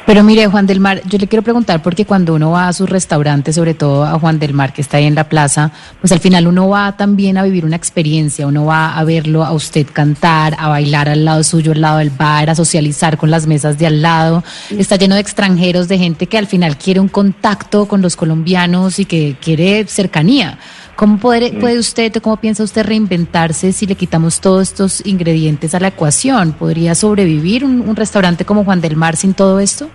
[0.05, 2.89] Pero mire, Juan del Mar, yo le quiero preguntar porque cuando uno va a sus
[2.89, 6.19] restaurantes, sobre todo a Juan del Mar, que está ahí en la plaza, pues al
[6.19, 10.55] final uno va también a vivir una experiencia, uno va a verlo a usted cantar,
[10.57, 13.87] a bailar al lado suyo, al lado del bar, a socializar con las mesas de
[13.87, 14.43] al lado.
[14.71, 18.97] Está lleno de extranjeros, de gente que al final quiere un contacto con los colombianos
[18.97, 20.57] y que quiere cercanía.
[20.95, 25.79] ¿Cómo puede, puede usted, cómo piensa usted reinventarse si le quitamos todos estos ingredientes a
[25.79, 26.51] la ecuación?
[26.53, 29.89] ¿Podría sobrevivir un, un restaurante como Juan del Mar sin todo esto?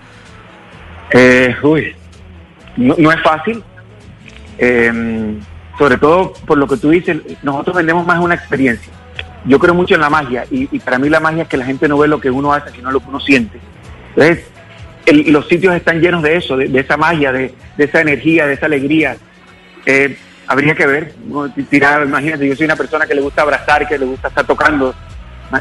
[1.12, 1.94] Eh, uy,
[2.76, 3.62] no, no es fácil.
[4.58, 5.34] Eh,
[5.78, 8.92] sobre todo por lo que tú dices, nosotros vendemos más una experiencia.
[9.44, 11.66] Yo creo mucho en la magia y, y para mí la magia es que la
[11.66, 13.60] gente no ve lo que uno hace, sino lo que uno siente.
[14.16, 14.44] Entonces,
[15.04, 18.46] el- los sitios están llenos de eso, de, de esa magia, de, de esa energía,
[18.46, 19.16] de esa alegría.
[19.84, 21.14] Eh, habría que ver,
[21.68, 24.94] tirar, imagínate, yo soy una persona que le gusta abrazar, que le gusta estar tocando.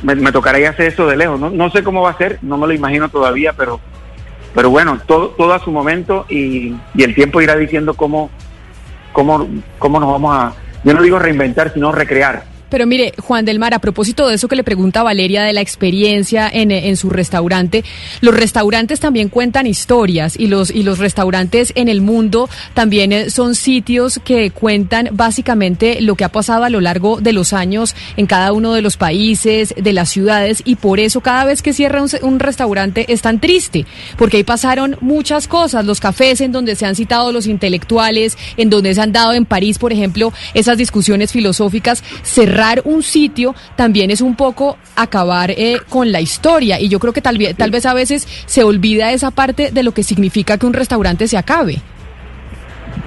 [0.01, 1.39] Me, me tocaría hacer eso de lejos.
[1.39, 3.79] No, no sé cómo va a ser, no me lo imagino todavía, pero
[4.55, 8.29] pero bueno, todo, todo a su momento y, y el tiempo irá diciendo cómo,
[9.11, 9.45] cómo,
[9.77, 10.53] cómo nos vamos a,
[10.85, 12.45] yo no digo reinventar, sino recrear.
[12.69, 15.61] Pero mire, Juan del Mar, a propósito de eso que le pregunta Valeria de la
[15.61, 17.83] experiencia en, eh, en su restaurante,
[18.21, 23.29] los restaurantes también cuentan historias y los, y los restaurantes en el mundo también eh,
[23.29, 27.95] son sitios que cuentan básicamente lo que ha pasado a lo largo de los años
[28.17, 31.73] en cada uno de los países, de las ciudades y por eso cada vez que
[31.73, 33.85] cierra un, se- un restaurante es tan triste,
[34.17, 38.69] porque ahí pasaron muchas cosas, los cafés en donde se han citado los intelectuales, en
[38.69, 42.03] donde se han dado en París, por ejemplo, esas discusiones filosóficas,
[42.55, 47.11] cerrar un sitio también es un poco acabar eh, con la historia y yo creo
[47.11, 50.57] que tal, vez tal vez a veces se olvida esa parte de lo que significa
[50.57, 51.81] que un restaurante se acabe.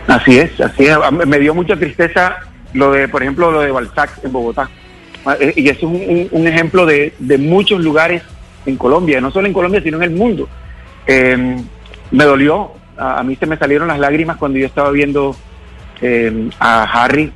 [0.06, 0.96] Así es, así es.
[1.26, 2.36] Me dio mucha tristeza
[2.74, 4.68] lo de, por ejemplo, lo de Balzac en Bogotá.
[5.24, 8.22] Ah, eh, Y eso es un, un- un ejemplo de, de muchos lugares
[8.66, 10.46] en Colombia, no solo en Colombia, sino en el mundo.
[11.06, 11.56] Eh,
[12.10, 15.34] me dolió, a, a mí se me salieron las lágrimas cuando yo estaba viendo
[16.02, 17.32] eh, a Harry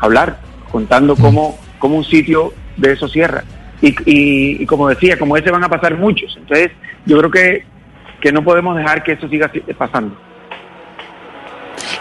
[0.00, 0.38] hablar,
[0.70, 3.44] contando cómo, cómo un sitio de eso cierra.
[3.82, 6.34] Y, y- y como decía, como ese van a pasar muchos.
[6.38, 6.70] Entonces,
[7.04, 7.64] yo creo que,
[8.20, 10.16] que no podemos dejar que eso siga si- pasando.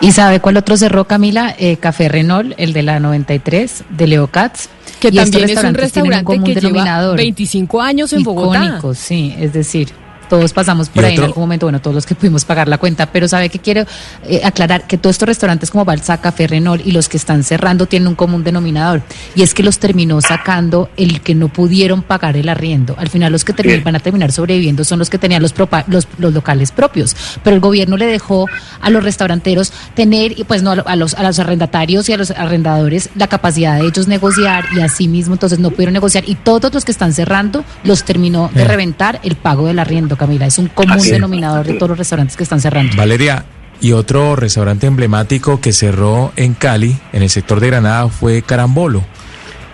[0.02, 1.56] ¿Y sabe cuál otro cerró, Camila?
[1.58, 4.68] Eh, Café Renault, el de la 93, de Leo Katz.
[5.00, 7.18] Que Y también es un restaurantes tienen restaurante común que lleva denominador.
[7.18, 8.64] 25 años en Bogotá.
[8.64, 9.90] Icónicos, sí, es decir,
[10.28, 12.78] todos pasamos por Y ahí en algún momento, bueno, todos los que pudimos pagar la
[12.78, 13.86] cuenta, pero sabe que quiero
[14.28, 17.86] eh, aclarar que todos estos restaurantes como Balzac, Café Renault y los que están cerrando
[17.86, 19.02] tienen un común denominador,
[19.36, 22.96] y es que los terminó sacando el que no pudieron pagar el arriendo.
[22.98, 23.84] Al final los que termin- Bien.
[23.84, 27.56] van a terminar sobreviviendo son los que tenían los, propa- los, los locales propios, pero
[27.56, 28.48] el gobierno le dejó
[28.82, 32.14] a los restauranteros tener, y pues no a lo- a los, a los arrendatarios y
[32.14, 36.24] a los arrendadores la capacidad de ellos negociar y así mismo entonces no pudieron negociar
[36.28, 40.46] y todos los que están cerrando los terminó de reventar el pago del arriendo, Camila.
[40.46, 41.14] Es un común Así es.
[41.14, 42.96] denominador de todos los restaurantes que están cerrando.
[42.96, 43.46] Valeria,
[43.82, 49.04] y otro restaurante emblemático que cerró en Cali, en el sector de Granada, fue Carambolo.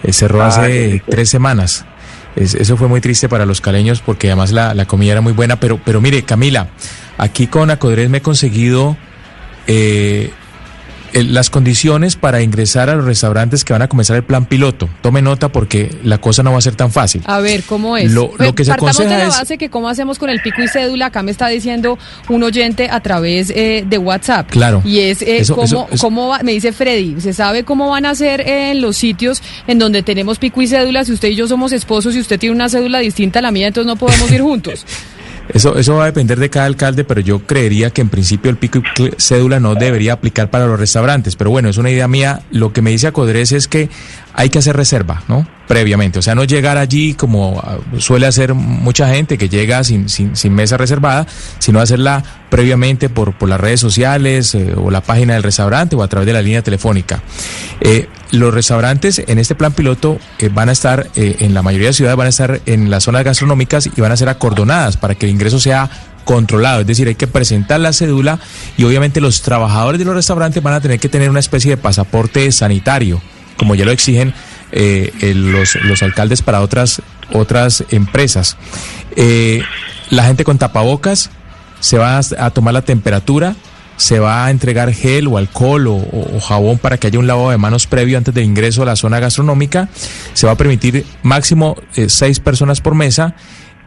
[0.03, 1.85] Eh, cerró Ah, hace tres semanas.
[2.35, 5.33] Es- eso fue muy triste para los caleños porque además la, la comida era muy
[5.33, 5.59] buena.
[5.59, 6.69] Pero, pero mire, Camila,
[7.17, 8.97] aquí con Acodres me he conseguido
[9.67, 10.31] eh,
[11.13, 14.89] las condiciones para ingresar a los restaurantes que van a comenzar el plan piloto.
[15.01, 17.21] Tome nota porque la cosa no va a ser tan fácil.
[17.25, 18.11] A ver, ¿cómo es?
[18.11, 20.41] Lo- lo que se partamos de aconseja la es- base que cómo hacemos con el
[20.41, 21.07] pico y cédula.
[21.07, 21.97] Acá me está diciendo
[22.29, 24.49] un oyente a través eh, de WhatsApp.
[24.49, 24.81] Claro.
[24.85, 27.89] Y es eh, Eso- cómo, eso- eso- cómo va- me dice Freddy, ¿se sabe cómo
[27.89, 31.03] van a hacer en los sitios en donde tenemos pico y cédula?
[31.05, 33.67] Si usted y yo somos esposos y usted tiene una cédula distinta a la mía,
[33.67, 34.85] entonces no podemos ir juntos.
[35.53, 38.57] Eso, eso va a depender de cada alcalde, pero yo creería que en principio el
[38.57, 41.35] pico y cédula no debería aplicar para los restaurantes.
[41.35, 42.41] Pero bueno, es una idea mía.
[42.51, 43.89] Lo que me dice Acodres es que
[44.33, 45.47] hay que hacer reserva, ¿no?
[45.71, 46.19] Previamente.
[46.19, 50.53] O sea, no llegar allí como ah, suele hacer mucha gente que llega sin, sin,
[50.53, 51.25] mesa reservada,
[51.59, 56.03] sino hacerla previamente por, por las redes sociales eh, o la página del restaurante o
[56.03, 57.23] a través de la línea telefónica.
[57.79, 61.93] Eh, los restaurantes en este plan piloto eh, van a estar, en la mayoría de
[61.93, 65.25] ciudades van a estar en las zonas gastronómicas y van a ser acordonadas para que
[65.25, 65.89] el ingreso sea
[66.25, 68.39] controlado, es decir, hay que presentar la cédula
[68.75, 71.77] y obviamente los trabajadores de los restaurantes van a tener que tener una especie de
[71.77, 73.21] pasaporte sanitario,
[73.55, 74.33] como ya lo exigen
[74.71, 77.01] eh, el- los, los alcaldes para otras,
[77.33, 78.57] otras empresas.
[79.15, 79.61] Eh,
[80.09, 81.29] la gente con tapabocas
[81.79, 83.55] se va a, tomar la temperatura,
[83.97, 87.57] se va a entregar gel o alcohol o, jabón para que haya un lavado de
[87.57, 89.89] manos previo antes del ingreso a la zona gastronómica.
[90.33, 93.35] Se va a permitir máximo eh, seis personas por mesa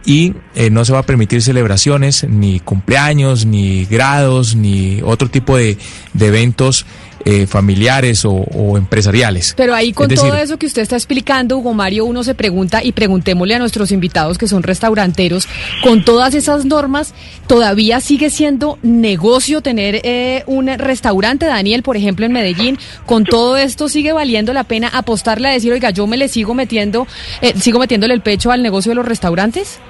[0.06, 5.56] y eh, no se va a permitir celebraciones, ni cumpleaños, ni grados, ni otro tipo
[5.56, 5.78] de
[6.18, 6.84] eventos
[7.24, 9.54] eh, familiares o, o empresariales.
[9.56, 12.34] Pero ahí con Es decir, todo eso que usted está explicando, Hugo Mario, uno se
[12.34, 15.48] pregunta y preguntémosle a nuestros invitados que son restauranteros,
[15.82, 17.14] con todas esas normas,
[17.46, 22.78] ¿todavía sigue siendo negocio tener eh, un restaurante, Daniel, por ejemplo, en Medellín?
[23.06, 26.54] ¿Con todo esto sigue valiendo la pena apostarle a decir, oiga, yo me le sigo
[26.54, 27.06] metiendo,
[27.40, 29.80] eh, sigo metiéndole el pecho al negocio de los restaurantes?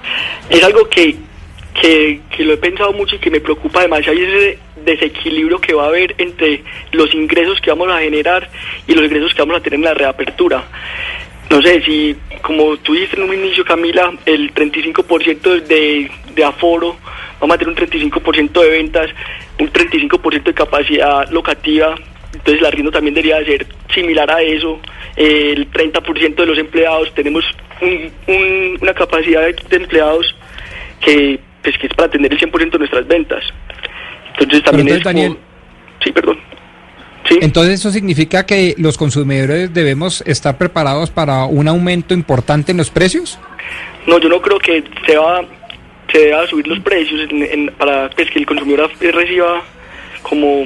[0.48, 1.16] es algo que,
[1.80, 5.60] que, que lo he pensado mucho y que me preocupa demasiado y es ese desequilibrio
[5.60, 8.48] que va a haber entre los ingresos que vamos a generar
[8.86, 10.64] y los ingresos que vamos a tener en la reapertura.
[11.50, 16.96] No sé si, como tú dijiste en un inicio, Camila, el 35% de, de aforo,
[17.40, 19.10] vamos a tener un 35% de ventas,
[19.60, 21.94] un 35% de capacidad locativa,
[22.32, 24.80] entonces el arriendo también debería de ser similar a eso.
[25.16, 27.44] El 30% de los empleados, tenemos
[27.80, 30.34] un- un- una capacidad de, empleados
[31.00, 33.44] que, pues, que es para atender el 100% de nuestras ventas.
[34.38, 35.38] Entonces también es entonces, como-
[36.04, 36.38] Sí, perdón.
[37.40, 42.90] Entonces eso significa que los consumidores debemos estar preparados para un aumento importante en los
[42.90, 43.38] precios.
[44.06, 45.40] No, yo no creo que se va
[46.12, 49.62] se deba subir los precios en- en- para pues, que el consumidor reciba
[50.22, 50.64] como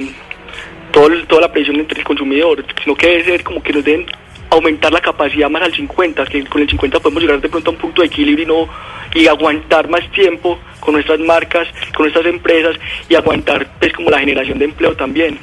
[0.91, 4.05] todo toda la presión entre el consumidor, sino que debe ser como que nos den
[4.49, 7.73] aumentar la capacidad más al 50, que con el 50 podemos llegar de pronto a
[7.73, 8.69] un punto de equilibrio y no
[9.13, 12.75] y aguantar más tiempo con nuestras marcas, con nuestras empresas
[13.07, 15.37] y aguantar pues como la generación de empleo también.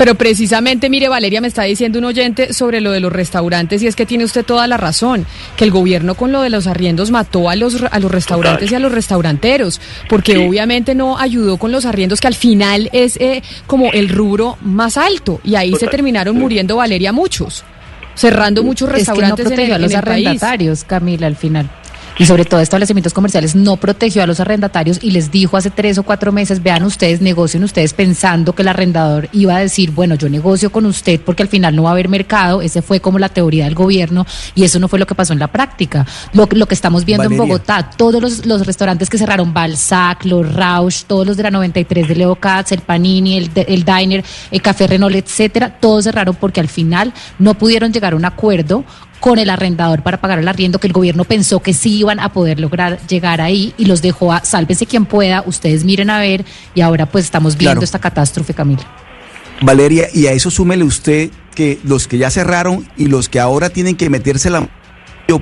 [0.00, 3.86] Pero precisamente, mire, Valeria me está diciendo un oyente sobre lo de los restaurantes y
[3.86, 5.26] es que tiene usted toda la razón,
[5.58, 8.74] que el gobierno con lo de los arriendos mató a los, a los restaurantes y
[8.74, 13.42] a los restauranteros, porque obviamente no ayudó con los arriendos, que al final es eh,
[13.66, 17.62] como el rubro más alto y ahí se terminaron muriendo, Valeria, muchos,
[18.14, 20.26] cerrando muchos Es que no restaurantes en protegió el, a los en el país.
[20.26, 21.68] arrendatarios, Camila, al final.
[22.20, 25.96] Y sobre todo establecimientos comerciales no protegió a los arrendatarios y les dijo hace tres
[25.96, 30.16] o cuatro meses, vean ustedes, negocien ustedes pensando que el arrendador iba a decir, bueno,
[30.16, 32.60] yo negocio con usted porque al final no va a haber mercado.
[32.60, 35.38] Ese fue como la teoría del gobierno y eso no fue lo que pasó en
[35.38, 36.06] la práctica.
[36.34, 37.42] Lo, lo que estamos viendo Valeria.
[37.42, 41.50] en Bogotá, todos los, los restaurantes que cerraron, Balzac, los Rausch, todos los de la
[41.50, 46.34] 93 de Leo Katz, el Panini, el, el Diner, el Café Renault, etcétera, todos cerraron
[46.34, 48.84] porque al final no pudieron llegar a un acuerdo
[49.20, 52.32] con el arrendador para pagar el arriendo que el gobierno pensó que sí iban a
[52.32, 56.44] poder lograr llegar ahí y los dejó a sálvese quien pueda, ustedes miren a ver
[56.74, 57.84] y ahora pues estamos viendo Claro.
[57.84, 58.82] esta catástrofe, Camila.
[59.62, 63.68] Valeria, y a eso súmele usted que los que ya cerraron y los que ahora
[63.68, 64.72] tienen que meterse la mano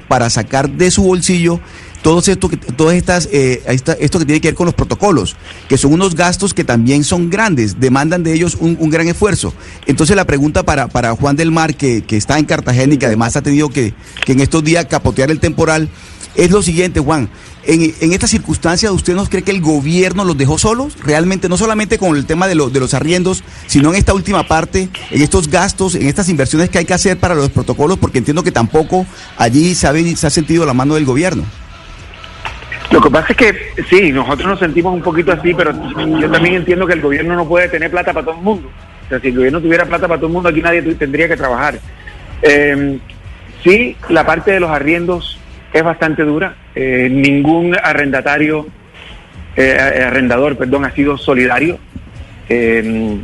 [0.08, 1.60] para sacar de su bolsillo
[2.08, 5.36] todo esto que todas estas eh, esto que tiene que ver con los protocolos,
[5.68, 9.52] que son unos gastos que también son grandes, demandan de ellos un, gran esfuerzo.
[9.84, 13.04] Entonces la pregunta para, para Juan del Mar, que, que está en Cartagena y que
[13.04, 13.92] además ha tenido que,
[14.26, 15.90] en estos días capotear el temporal,
[16.34, 17.28] es lo siguiente, Juan.
[17.66, 20.94] En, en esta circunstancia, ¿usted nos cree que el gobierno los dejó solos?
[21.02, 24.48] Realmente, no solamente con el tema de, lo- de los arriendos, sino en esta última
[24.48, 28.16] parte, en estos gastos, en estas inversiones que hay que hacer para los protocolos, porque
[28.16, 29.04] entiendo que tampoco
[29.36, 31.44] allí se ha, se ha sentido la mano del gobierno.
[32.90, 33.54] Lo que pasa es que
[33.90, 37.46] sí, nosotros nos sentimos un poquito así, pero yo también entiendo que el gobierno no
[37.46, 38.70] puede tener plata para todo el mundo.
[39.04, 41.36] O sea, si el gobierno tuviera plata para todo el mundo, aquí nadie tendría que
[41.36, 41.78] trabajar.
[42.40, 42.98] Eh,
[43.62, 45.38] sí, la parte de los arriendos
[45.72, 46.56] es bastante dura.
[46.74, 48.66] Eh, ningún arrendatario,
[49.56, 51.78] eh, arrendador, perdón, ha sido solidario.
[52.48, 53.18] Eh,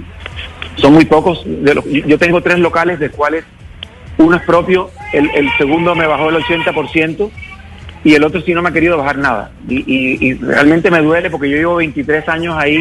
[0.76, 1.42] son muy pocos.
[2.06, 3.44] Yo tengo tres locales, de cuales
[4.18, 7.30] uno es propio, el, el segundo me bajó el 80%
[8.04, 9.50] y el otro sí no me ha querido bajar nada.
[9.68, 9.82] Y,
[10.28, 12.78] y- realmente me duele porque yo llevo 23 años ahí.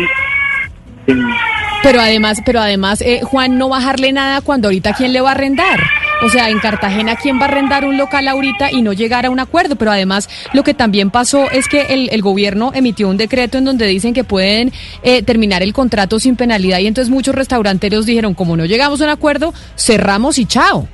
[1.82, 5.34] Pero además, pero además, eh, Juan, no bajarle nada cuando ahorita quién le va a
[5.34, 5.80] arrendar.
[6.22, 9.30] O sea, en Cartagena, ¿quién va a arrendar un local ahorita y no llegar a
[9.30, 9.76] un acuerdo?
[9.76, 13.66] Pero además, lo que también pasó es que el, el gobierno emitió un decreto en
[13.66, 14.72] donde dicen que pueden
[15.04, 19.04] eh, terminar el contrato sin penalidad y entonces muchos restauranteros dijeron, como no llegamos a
[19.04, 20.88] un acuerdo, cerramos y chao.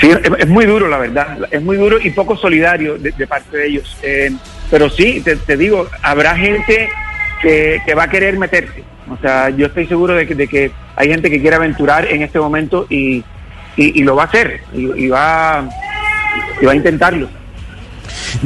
[0.00, 1.38] Sí, es, muy duro, la verdad.
[1.50, 3.96] Es muy duro y poco solidario de, parte de ellos.
[4.02, 4.30] Eh,
[4.70, 6.88] pero sí, te, digo, habrá gente
[7.40, 8.84] que, que va a querer meterse.
[9.10, 12.22] O sea, yo estoy seguro de que, de que hay gente que quiere aventurar en
[12.22, 13.24] este momento y,
[13.76, 14.60] y, lo va a hacer.
[14.74, 15.68] Y va,
[16.60, 17.28] y va a intentarlo.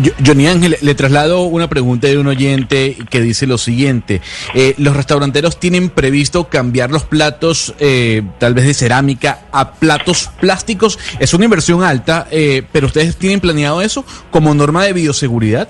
[0.03, 4.21] Yo- Johnny Ángel, le traslado una pregunta de un oyente que dice lo siguiente.
[4.55, 10.31] Eh, ¿Los restauranteros tienen previsto cambiar los platos, eh, tal vez de cerámica, a platos
[10.41, 10.99] plásticos?
[11.19, 15.69] Es una inversión alta, eh, pero ¿ustedes tienen planeado eso como norma de bioseguridad?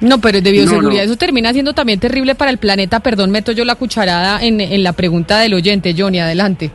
[0.00, 1.02] No, pero de bioseguridad No, no.
[1.02, 3.00] eso termina siendo también terrible para el planeta.
[3.00, 6.70] Perdón, meto yo la cucharada en, en la pregunta del oyente, Johnny, adelante.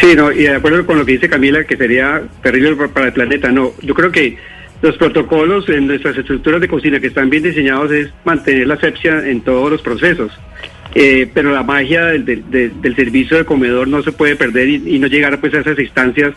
[0.00, 3.06] Sí, no, y de acuerdo con lo que dice Camila, que sería terrible pa- para
[3.06, 3.50] el planeta.
[3.52, 4.38] No, yo creo que
[4.84, 9.26] los protocolos en nuestras estructuras de cocina que están bien diseñados es mantener la asepsia
[9.26, 10.30] en todos los procesos.
[10.94, 14.98] Eh, pero la magia del, del- servicio de comedor no se puede perder y, y
[14.98, 16.34] no llegar pues a esas instancias,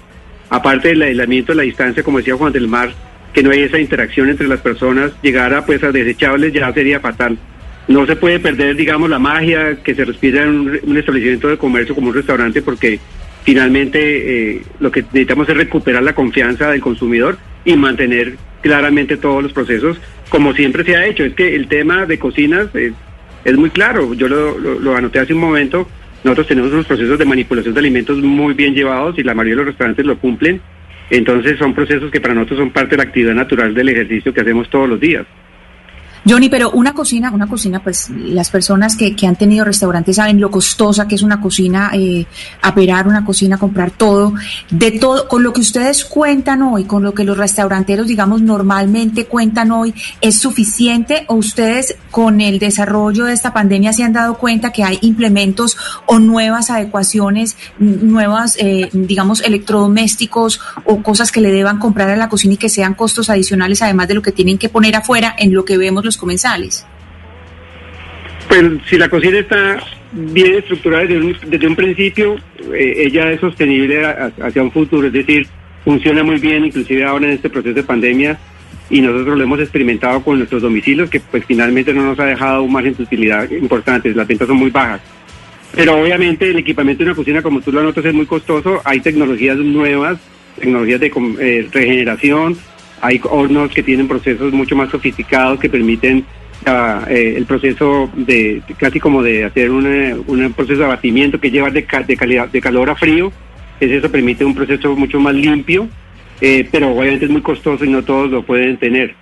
[0.49, 2.93] aparte del aislamiento, la distancia, como decía Juan del Mar,
[3.33, 7.01] que no hay esa interacción entre las personas, llegar a pues a desechables ya sería
[7.01, 7.37] fatal.
[7.89, 11.57] No se puede perder, digamos, la magia que se respira en un, un establecimiento de
[11.57, 12.97] comercio como un restaurante porque
[13.43, 13.99] finalmente
[14.55, 17.37] eh, lo que necesitamos es recuperar la confianza del consumidor
[17.67, 19.99] y mantener claramente todos los procesos
[20.29, 21.23] como siempre se ha hecho.
[21.23, 22.93] Es que el tema de cocinas es,
[23.57, 25.87] muy claro, yo lo, lo- lo anoté hace un momento,
[26.23, 29.57] nosotros tenemos unos procesos de manipulación de alimentos muy bien llevados y la mayoría de
[29.57, 30.59] los restaurantes lo cumplen,
[31.09, 34.41] entonces son procesos que para nosotros son parte de la actividad natural del ejercicio que
[34.41, 35.25] hacemos todos los días.
[36.27, 40.39] Johnny, pero una cocina, una cocina, pues las personas que, que han tenido restaurantes saben
[40.41, 42.25] lo costosa que es una cocina, eh,
[42.61, 44.33] aperar una cocina, comprar todo,
[44.69, 49.25] de todo, con lo que ustedes cuentan hoy, con lo que los restauranteros, digamos, normalmente
[49.25, 54.37] cuentan hoy, ¿es suficiente o ustedes con el desarrollo de esta pandemia se han dado
[54.37, 61.51] cuenta que hay implementos o nuevas adecuaciones, nuevas, eh, digamos, electrodomésticos o cosas que le
[61.51, 64.57] deban comprar a la cocina y que sean costos adicionales además de lo que tienen
[64.57, 66.85] que poner afuera en lo que vemos los comensales?
[68.47, 69.77] Pues si la cocina está
[70.13, 72.35] bien estructurada desde un, desde un principio,
[72.73, 75.47] eh, ella es sostenible a- hacia un futuro, es decir,
[75.83, 78.37] funciona muy bien, inclusive ahora en este proceso de pandemia,
[78.89, 82.63] y nosotros lo hemos experimentado con nuestros domicilios, que pues finalmente no nos ha dejado
[82.63, 85.01] un margen de utilidad importante, las ventas son muy bajas.
[85.75, 89.01] Pero obviamente el equipamiento de una cocina, como tú lo notas, es muy costoso, hay
[89.01, 90.17] tecnologías nuevas,
[90.57, 91.11] tecnologías de
[91.41, 92.57] eh, regeneración,
[93.01, 96.25] hay hornos que tienen procesos mucho más sofisticados que permiten
[96.65, 101.51] ah, eh, el proceso de casi como de hacer una- un proceso de abatimiento que
[101.51, 103.31] lleva de, de calidad de calor a frío.
[103.79, 105.87] Es eso permite un proceso mucho más limpio
[106.39, 109.15] eh, pero obviamente es muy costoso y no todos lo pueden tener.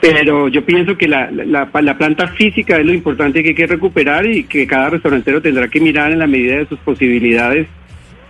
[0.00, 3.66] Pero yo pienso que la, la, la planta física es lo importante que hay que
[3.66, 7.66] recuperar y que cada restaurantero tendrá que mirar en la medida de sus posibilidades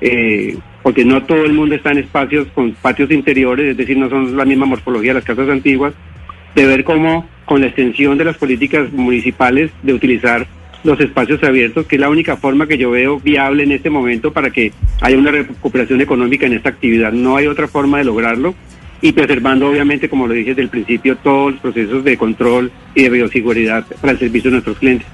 [0.01, 4.11] eh, porque no todo el mundo está en espacios con patios interiores, es decir, no
[4.11, 5.95] son la misma morfología de las casas antiguas,
[6.55, 10.47] de ver cómo con la extensión de las políticas municipales de utilizar
[10.85, 14.31] los espacios abiertos, que es la única forma que yo veo viable en este momento
[14.31, 17.13] para que haya una recuperación económica en esta actividad.
[17.13, 18.55] No hay otra forma de lograrlo
[19.01, 23.05] y preservando, obviamente, como lo dije desde el principio, todos los procesos de control y
[23.05, 25.09] de bioseguridad para el servicio de nuestros clientes.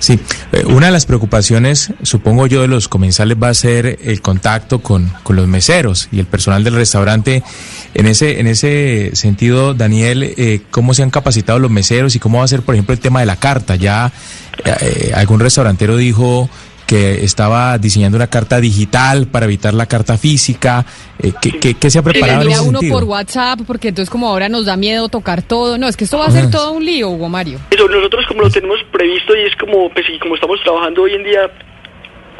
[0.00, 0.18] Sí,
[0.52, 4.80] eh, una de las preocupaciones, supongo yo, de los comensales va a ser el contacto
[4.80, 7.42] con, con los meseros y el personal del restaurante.
[7.92, 12.38] En ese, en ese sentido, Daniel, eh, ¿cómo se han capacitado los meseros y cómo
[12.38, 13.76] va a ser, por ejemplo, el tema de la carta?
[13.76, 14.10] Ya
[14.64, 16.48] eh, algún restaurantero dijo
[16.90, 20.84] que estaba diseñando una carta digital para evitar la carta física.
[21.22, 22.98] Eh, ¿qué, qué- qué se ha preparado en mira ese uno sentido?
[22.98, 25.78] por WhatsApp, porque entonces como ahora nos da miedo tocar todo.
[25.78, 27.60] No, es que esto va a ser todo un lío, Hugo Mario.
[27.70, 31.12] Eso, nosotros como lo tenemos previsto y es como, pues, y como estamos trabajando hoy
[31.14, 31.42] en día,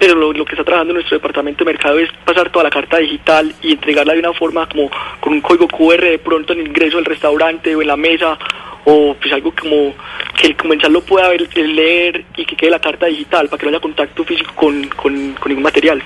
[0.00, 3.54] pero lo, que está trabajando nuestro departamento de mercado es pasar toda la carta digital
[3.60, 4.90] y entregarla de una forma como
[5.20, 8.38] con un código QR de pronto en el ingreso del restaurante o en la mesa
[8.86, 9.94] o pues algo como
[10.40, 13.66] que el comensal lo pueda ver, leer y que quede la carta digital para que
[13.66, 16.02] no haya contacto físico con, con ningún material.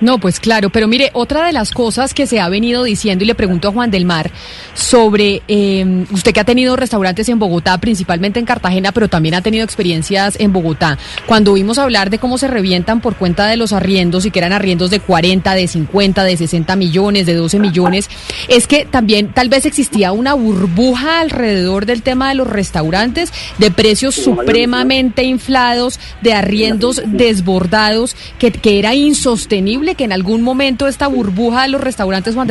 [0.00, 3.26] No, pues claro, pero mire, otra de las cosas que se ha venido diciendo, y
[3.26, 4.30] le pregunto a Juan del Mar,
[4.74, 9.42] sobre eh, usted que ha tenido restaurantes en Bogotá, principalmente en Cartagena, pero también ha
[9.42, 10.98] tenido experiencias en Bogotá.
[11.26, 14.52] Cuando oímos hablar de cómo se revientan por cuenta de los arriendos y que eran
[14.52, 18.08] arriendos de 40, de 50, de 60 millones, de 12 millones,
[18.48, 23.72] es que también tal vez existía una burbuja alrededor del tema de los restaurantes, de
[23.72, 31.06] precios supremamente inflados, de arriendos desbordados, que, que era insostenible que en algún momento esta
[31.06, 32.48] burbuja de los restaurantes Juan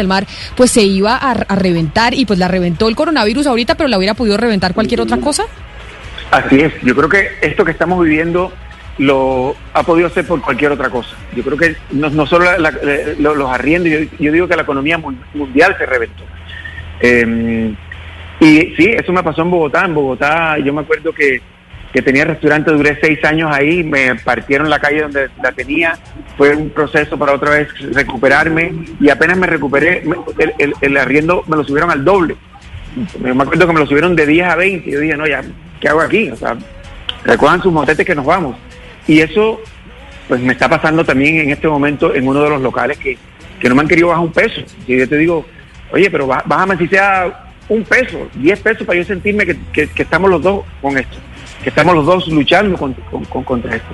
[0.55, 4.13] pues se iba a, reventar y pues la reventó el coronavirus ahorita, pero la hubiera
[4.13, 5.43] podido reventar cualquier otra cosa.
[6.31, 8.51] Así es, yo creo que esto que estamos viviendo
[8.97, 11.15] lo ha podido ser por cualquier otra cosa.
[11.35, 12.45] Yo creo que no, solo
[13.19, 16.23] los arriendos, yo, yo digo que la economía mun- mundial se reventó.
[16.99, 17.73] Eh,
[18.39, 19.85] y sí, eso me pasó en Bogotá.
[19.85, 21.41] En Bogotá yo me acuerdo que,
[21.97, 25.97] que tenía restaurante, duré seis años ahí, me partieron la calle donde la tenía,
[26.37, 30.03] fue un proceso para otra vez recuperarme y apenas me recuperé,
[30.81, 32.35] el, arriendo me lo subieron al doble.
[33.19, 35.41] Me acuerdo que me lo subieron de 10 a 20 y yo dije, no, ya,
[35.81, 36.29] ¿qué hago aquí?
[36.29, 36.55] O sea,
[37.23, 38.55] recojan sus motetes que nos vamos.
[39.07, 39.59] Y eso,
[40.27, 43.17] pues me está pasando también en este momento en uno de los locales que,
[43.59, 44.61] que no me han querido bajar un peso.
[44.85, 45.43] Y yo te digo,
[45.91, 49.87] oye, pero bá- bájame si sea un peso, 10 pesos para yo sentirme que, que-
[49.87, 51.17] que estamos los dos con esto,
[51.63, 53.93] que estamos los dos luchando con- con- con- contra esto.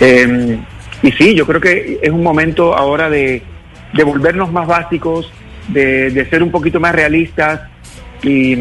[0.00, 0.58] Eh,
[1.02, 3.42] y sí, yo creo que es un momento ahora de,
[3.92, 5.30] de volvernos más básicos,
[5.68, 7.60] de, ser un poquito más realistas
[8.22, 8.54] y,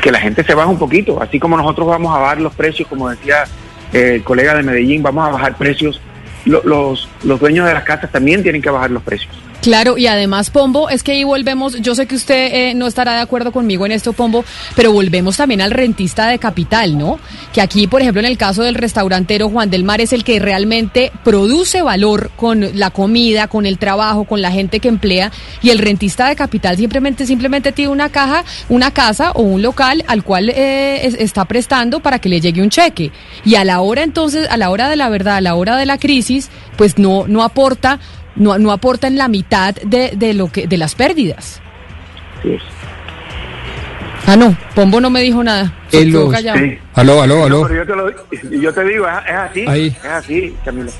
[0.00, 2.88] que la gente se baje un poquito, así como nosotros vamos a bajar los precios,
[2.88, 3.44] como decía
[3.92, 6.00] eh, el colega de Medellín, vamos a bajar precios,
[6.44, 9.32] lo- los, los dueños de las casas también tienen que bajar los precios.
[9.62, 13.14] Claro, y además, Pombo, es que ahí volvemos, yo sé que usted eh, no estará
[13.14, 14.44] de acuerdo conmigo en esto, Pombo,
[14.74, 17.20] pero volvemos también al rentista de capital, ¿no?
[17.52, 20.40] Que aquí, por ejemplo, en el caso del restaurantero Juan del Mar es el que
[20.40, 25.30] realmente produce valor con la comida, con el trabajo, con la gente que emplea,
[25.62, 30.02] y el rentista de capital simplemente, simplemente tiene una caja, una casa o un local
[30.08, 33.12] al cual eh, es- está prestando para que le llegue un cheque.
[33.44, 35.86] Y a la hora entonces, a la hora de la verdad, a la hora de
[35.86, 38.00] la crisis, pues no, no aporta
[38.36, 41.60] no, no aportan la mitad de, de lo que de las pérdidas.
[42.44, 42.60] Es.
[44.26, 45.72] Ah, no, Pombo no me dijo nada.
[45.92, 46.36] Los-.
[46.36, 46.78] Sí.
[46.94, 47.60] Aló, aló, aló.
[47.62, 49.86] No, pero yo te, lo, yo te digo, es, es así, Ahí.
[49.88, 50.90] es así, Camilo.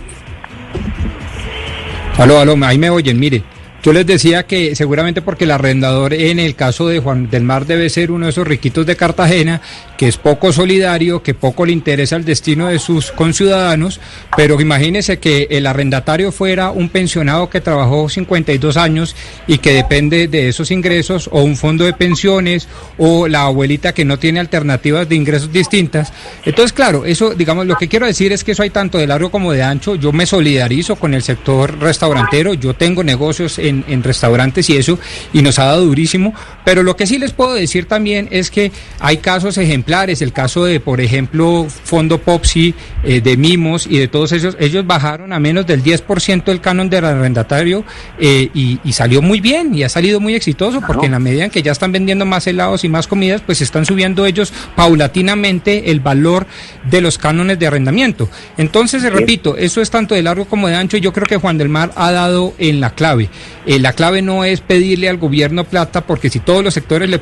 [2.18, 3.42] Aló, aló, ahí me oyen, mire.
[3.82, 7.66] Yo les decía que seguramente porque el arrendador en el caso de Juan del Mar
[7.66, 9.60] debe ser uno de esos riquitos de Cartagena,
[9.96, 14.00] que es poco solidario, que poco le interesa el destino de sus conciudadanos,
[14.36, 19.16] pero imagínese que el arrendatario fuera un pensionado que trabajó 52 años
[19.46, 22.68] y que depende de esos ingresos, o un fondo de pensiones,
[22.98, 26.12] o la abuelita que no tiene alternativas de ingresos distintas.
[26.44, 29.30] Entonces, claro, eso, digamos, lo que quiero decir es que eso hay tanto de largo
[29.30, 29.94] como de ancho.
[29.94, 34.98] Yo me solidarizo con el sector restaurantero, yo tengo negocios en, en restaurantes y eso,
[35.32, 36.34] y nos ha dado durísimo,
[36.64, 39.81] pero lo que sí les puedo decir también es que hay casos ejemplares,
[40.22, 42.74] el caso de, por ejemplo, Fondo Popsi,
[43.04, 46.88] eh, de Mimos y de todos ellos, ellos bajaron a menos del 10% el canon
[46.88, 47.84] del arrendatario
[48.18, 51.44] eh, y, y salió muy bien y ha salido muy exitoso porque en la medida
[51.44, 55.90] en que ya están vendiendo más helados y más comidas, pues están subiendo ellos paulatinamente
[55.90, 56.46] el valor
[56.90, 58.28] de los cánones de arrendamiento.
[58.56, 61.58] Entonces, repito, eso es tanto de largo como de ancho y yo creo que Juan
[61.58, 63.28] del Mar ha dado en la clave.
[63.66, 67.20] Eh, la clave no es pedirle al gobierno plata porque si todos los sectores le,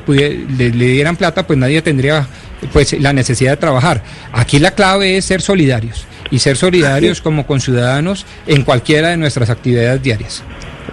[0.57, 2.27] le dieran plata, pues nadie tendría
[2.73, 4.03] pues la necesidad de trabajar.
[4.33, 9.49] Aquí la clave es ser solidarios y ser solidarios como conciudadanos en cualquiera de nuestras
[9.49, 10.43] actividades diarias.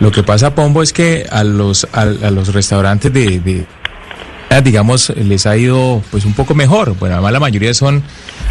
[0.00, 3.66] Lo que pasa, Pombo, es que a los, a, a los restaurantes de, de-
[4.62, 6.96] digamos, les ha ido pues un poco mejor.
[6.98, 8.02] Bueno, además la mayoría son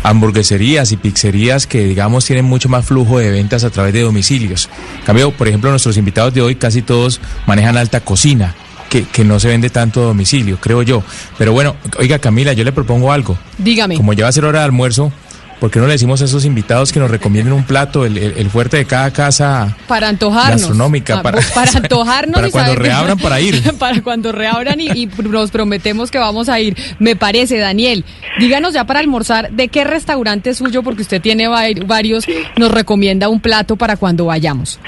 [0.03, 4.69] hamburgueserías y pizzerías que, digamos, tienen mucho más flujo de ventas a través de domicilios.
[4.99, 8.53] En cambio, por ejemplo, nuestros invitados de hoy casi todos manejan alta cocina.
[8.89, 11.03] Que, que no se vende tanto a domicilio, creo yo.
[11.37, 13.37] Pero bueno, oiga Camila, yo le propongo algo.
[13.57, 13.95] Dígame.
[13.97, 15.11] Como ya va a ser hora de almuerzo,
[15.59, 18.33] ¿por qué no le decimos a esos invitados que nos recomienden un plato, el, el-
[18.37, 20.61] el fuerte de cada casa Para antojarnos.
[20.61, 22.35] Gastronómica, Ah, para- para antojarnos.
[22.35, 23.61] para y cuando saber reabran, para ir.
[23.79, 26.77] para cuando reabran y, y nos prometemos que vamos a ir.
[26.99, 28.05] Me parece, Daniel.
[28.39, 32.23] Díganos ya para almorzar, ¿de qué restaurante suyo, porque usted tiene varios,
[32.55, 34.79] nos recomienda un plato para cuando vayamos?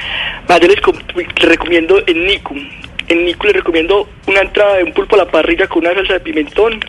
[0.49, 2.55] Va, yo les, com- les recomiendo en Niku.
[3.09, 6.13] En Niku les recomiendo una entrada de un pulpo a la parrilla con una salsa
[6.13, 6.79] de pimentón.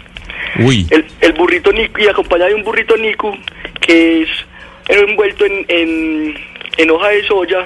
[0.59, 0.87] Uy.
[0.91, 3.37] El, el burrito Niku y acompañado de un burrito Niku
[3.81, 4.29] que es
[4.89, 6.35] envuelto en, en,
[6.81, 7.59] en hoja de soya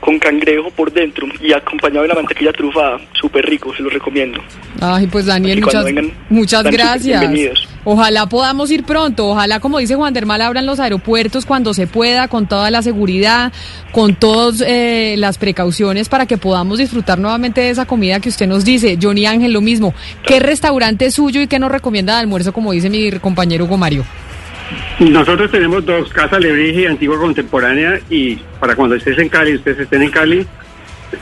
[0.00, 3.00] con cangrejo por dentro y acompañado de una mantequilla trufada.
[3.12, 4.40] Súper rico, se lo recomiendo.
[4.80, 6.12] Ay, pues Daniel, muchas, vengan,
[6.72, 7.20] gracias.
[7.20, 7.68] bienvenidos.
[7.84, 12.28] Ojalá podamos ir pronto, ojalá, como dice Juan Dermal, abran los aeropuertos cuando se pueda,
[12.28, 13.52] con toda la seguridad,
[13.92, 18.46] con todas eh, las precauciones para que podamos disfrutar nuevamente de esa comida que usted
[18.46, 18.98] nos dice.
[19.00, 19.94] Johnny Ángel, lo mismo.
[20.24, 23.76] ¿Qué restaurante es suyo y qué nos recomienda de almuerzo, como dice mi compañero Hugo
[23.76, 24.04] Mario?
[25.00, 29.80] Nosotros tenemos dos, Casa Lebrige y Antigua Contemporánea, y para cuando estés en Cali, ustedes
[29.80, 30.46] estén en Cali,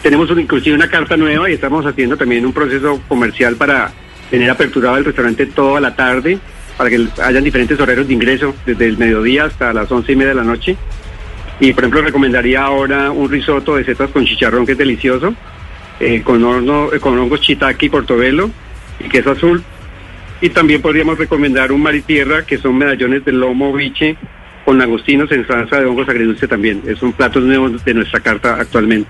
[0.03, 3.91] tenemos un- inclusive una carta nueva y estamos haciendo también un proceso comercial para
[4.31, 6.39] tener aperturado el restaurante toda la tarde,
[6.77, 10.31] para que hayan diferentes horarios de ingreso, desde el mediodía hasta las once y media
[10.31, 10.77] de la noche.
[11.59, 15.35] Y por ejemplo recomendaría ahora un risotto de setas con chicharrón que es delicioso,
[15.99, 18.51] eh, con horno, eh, con hongos shiitake y portobelo
[18.99, 19.63] y queso azul.
[20.41, 24.17] Y también podríamos recomendar un mar y tierra, que son medallones de lomo biche
[24.65, 26.83] con agostinos en salsa de hongos agridulce también.
[26.87, 29.09] Es un plato nuevo de nuestra carta actualmente.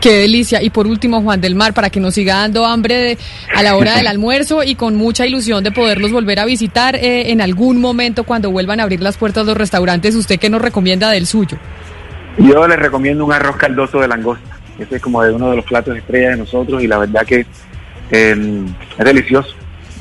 [0.00, 0.62] Qué delicia.
[0.62, 3.18] Y por último, Juan del Mar, para que nos siga dando hambre de-
[3.54, 7.30] a la hora del almuerzo y con mucha ilusión de poderlos volver a visitar eh,
[7.30, 10.14] en algún momento cuando vuelvan a abrir las puertas de los restaurantes.
[10.14, 11.58] ¿Usted qué nos recomienda del suyo?
[12.38, 14.56] Yo les recomiendo un arroz caldoso de langosta.
[14.78, 17.46] Ese es como de uno de los platos estrella de nosotros y la verdad que
[18.10, 18.64] eh,
[18.98, 19.54] es delicioso.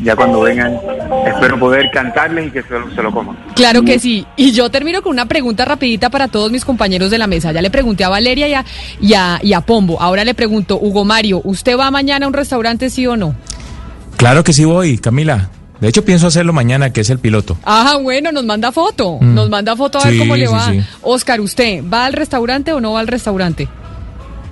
[0.03, 0.77] Ya cuando vengan,
[1.25, 3.37] espero poder cantarles y que se lo, se lo coman.
[3.55, 4.25] Claro que sí.
[4.35, 7.51] Y yo termino con una pregunta rapidita para todos mis compañeros de la mesa.
[7.51, 8.65] Ya le pregunté a Valeria y a,
[8.99, 10.01] y a, y a Pombo.
[10.01, 13.35] Ahora le pregunto, Hugo Mario, ¿usted va mañana a un restaurante sí o no?
[14.17, 15.49] Claro que sí voy, Camila.
[15.79, 17.57] De hecho, pienso hacerlo mañana, que es el piloto.
[17.65, 19.17] Ah, bueno, nos manda foto.
[19.19, 19.33] Mm.
[19.33, 20.71] Nos manda foto a ver cómo le sí, va.
[20.71, 20.81] sí.
[21.01, 23.67] Oscar, ¿usted va al restaurante o no va al restaurante?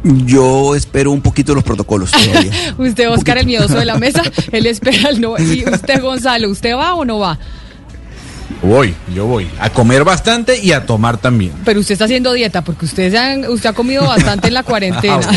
[0.04, 2.52] Yo espero un poquito los protocolos todavía.
[2.78, 5.38] Usted, Oscar, el miedoso de la mesa, él espera el no.
[5.38, 7.40] Y usted, Gonzalo, ¿usted va o no va?
[8.64, 9.48] Voy, yo voy.
[9.60, 11.52] A comer bastante y a tomar también.
[11.66, 14.64] Pero usted está haciendo dieta porque usted, se han- usted ha comido bastante en la
[14.64, 15.20] cuarentena.
[15.22, 15.32] Ah,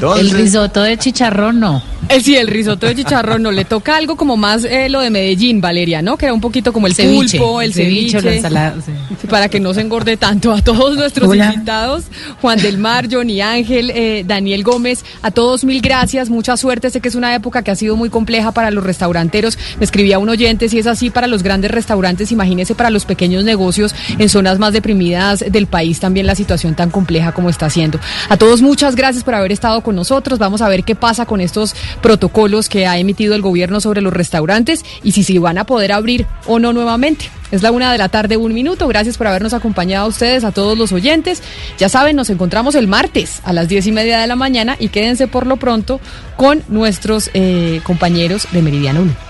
[0.00, 0.16] bueno.
[0.16, 1.82] El risotto de chicharrón no.
[2.08, 5.10] Eh, sí, el risotto de chicharrón no le toca algo como más eh, lo de
[5.10, 6.16] Medellín, Valeria, ¿no?
[6.16, 8.22] Que era un poquito como el Ceviche, pulpo, el el ceviche, ceviche.
[8.30, 8.74] la ensalada.
[9.20, 11.52] Sí, Para que no se engorde tanto a todos nuestros Hola.
[11.52, 12.04] invitados,
[12.40, 16.90] Juan del Mar, Johnny Ángel, eh, Daniel Gómez, a todos mil gracias, mucha suerte.
[16.90, 19.58] Sé que es una época que ha sido muy compleja para los restauranteros.
[19.78, 23.44] Me escribía un oyente, si es así para los grandes restaurantes, imagínese para los pequeños
[23.44, 27.98] negocios en zonas más deprimidas del país también la situación tan compleja como está siendo.
[28.28, 30.38] A todos muchas gracias por haber estado con nosotros.
[30.38, 34.12] Vamos a ver qué pasa con estos protocolos que ha emitido el gobierno sobre los
[34.12, 37.30] restaurantes y si se van a poder abrir o no nuevamente.
[37.50, 38.88] Es la una de la tarde, un minuto.
[38.88, 41.42] Gracias por habernos acompañado a ustedes, a todos los oyentes.
[41.78, 44.88] Ya saben, nos encontramos el martes a las diez y media de la mañana y
[44.88, 46.00] quédense por lo pronto
[46.36, 49.26] con nuestros eh, compañeros de Meridiano Blue.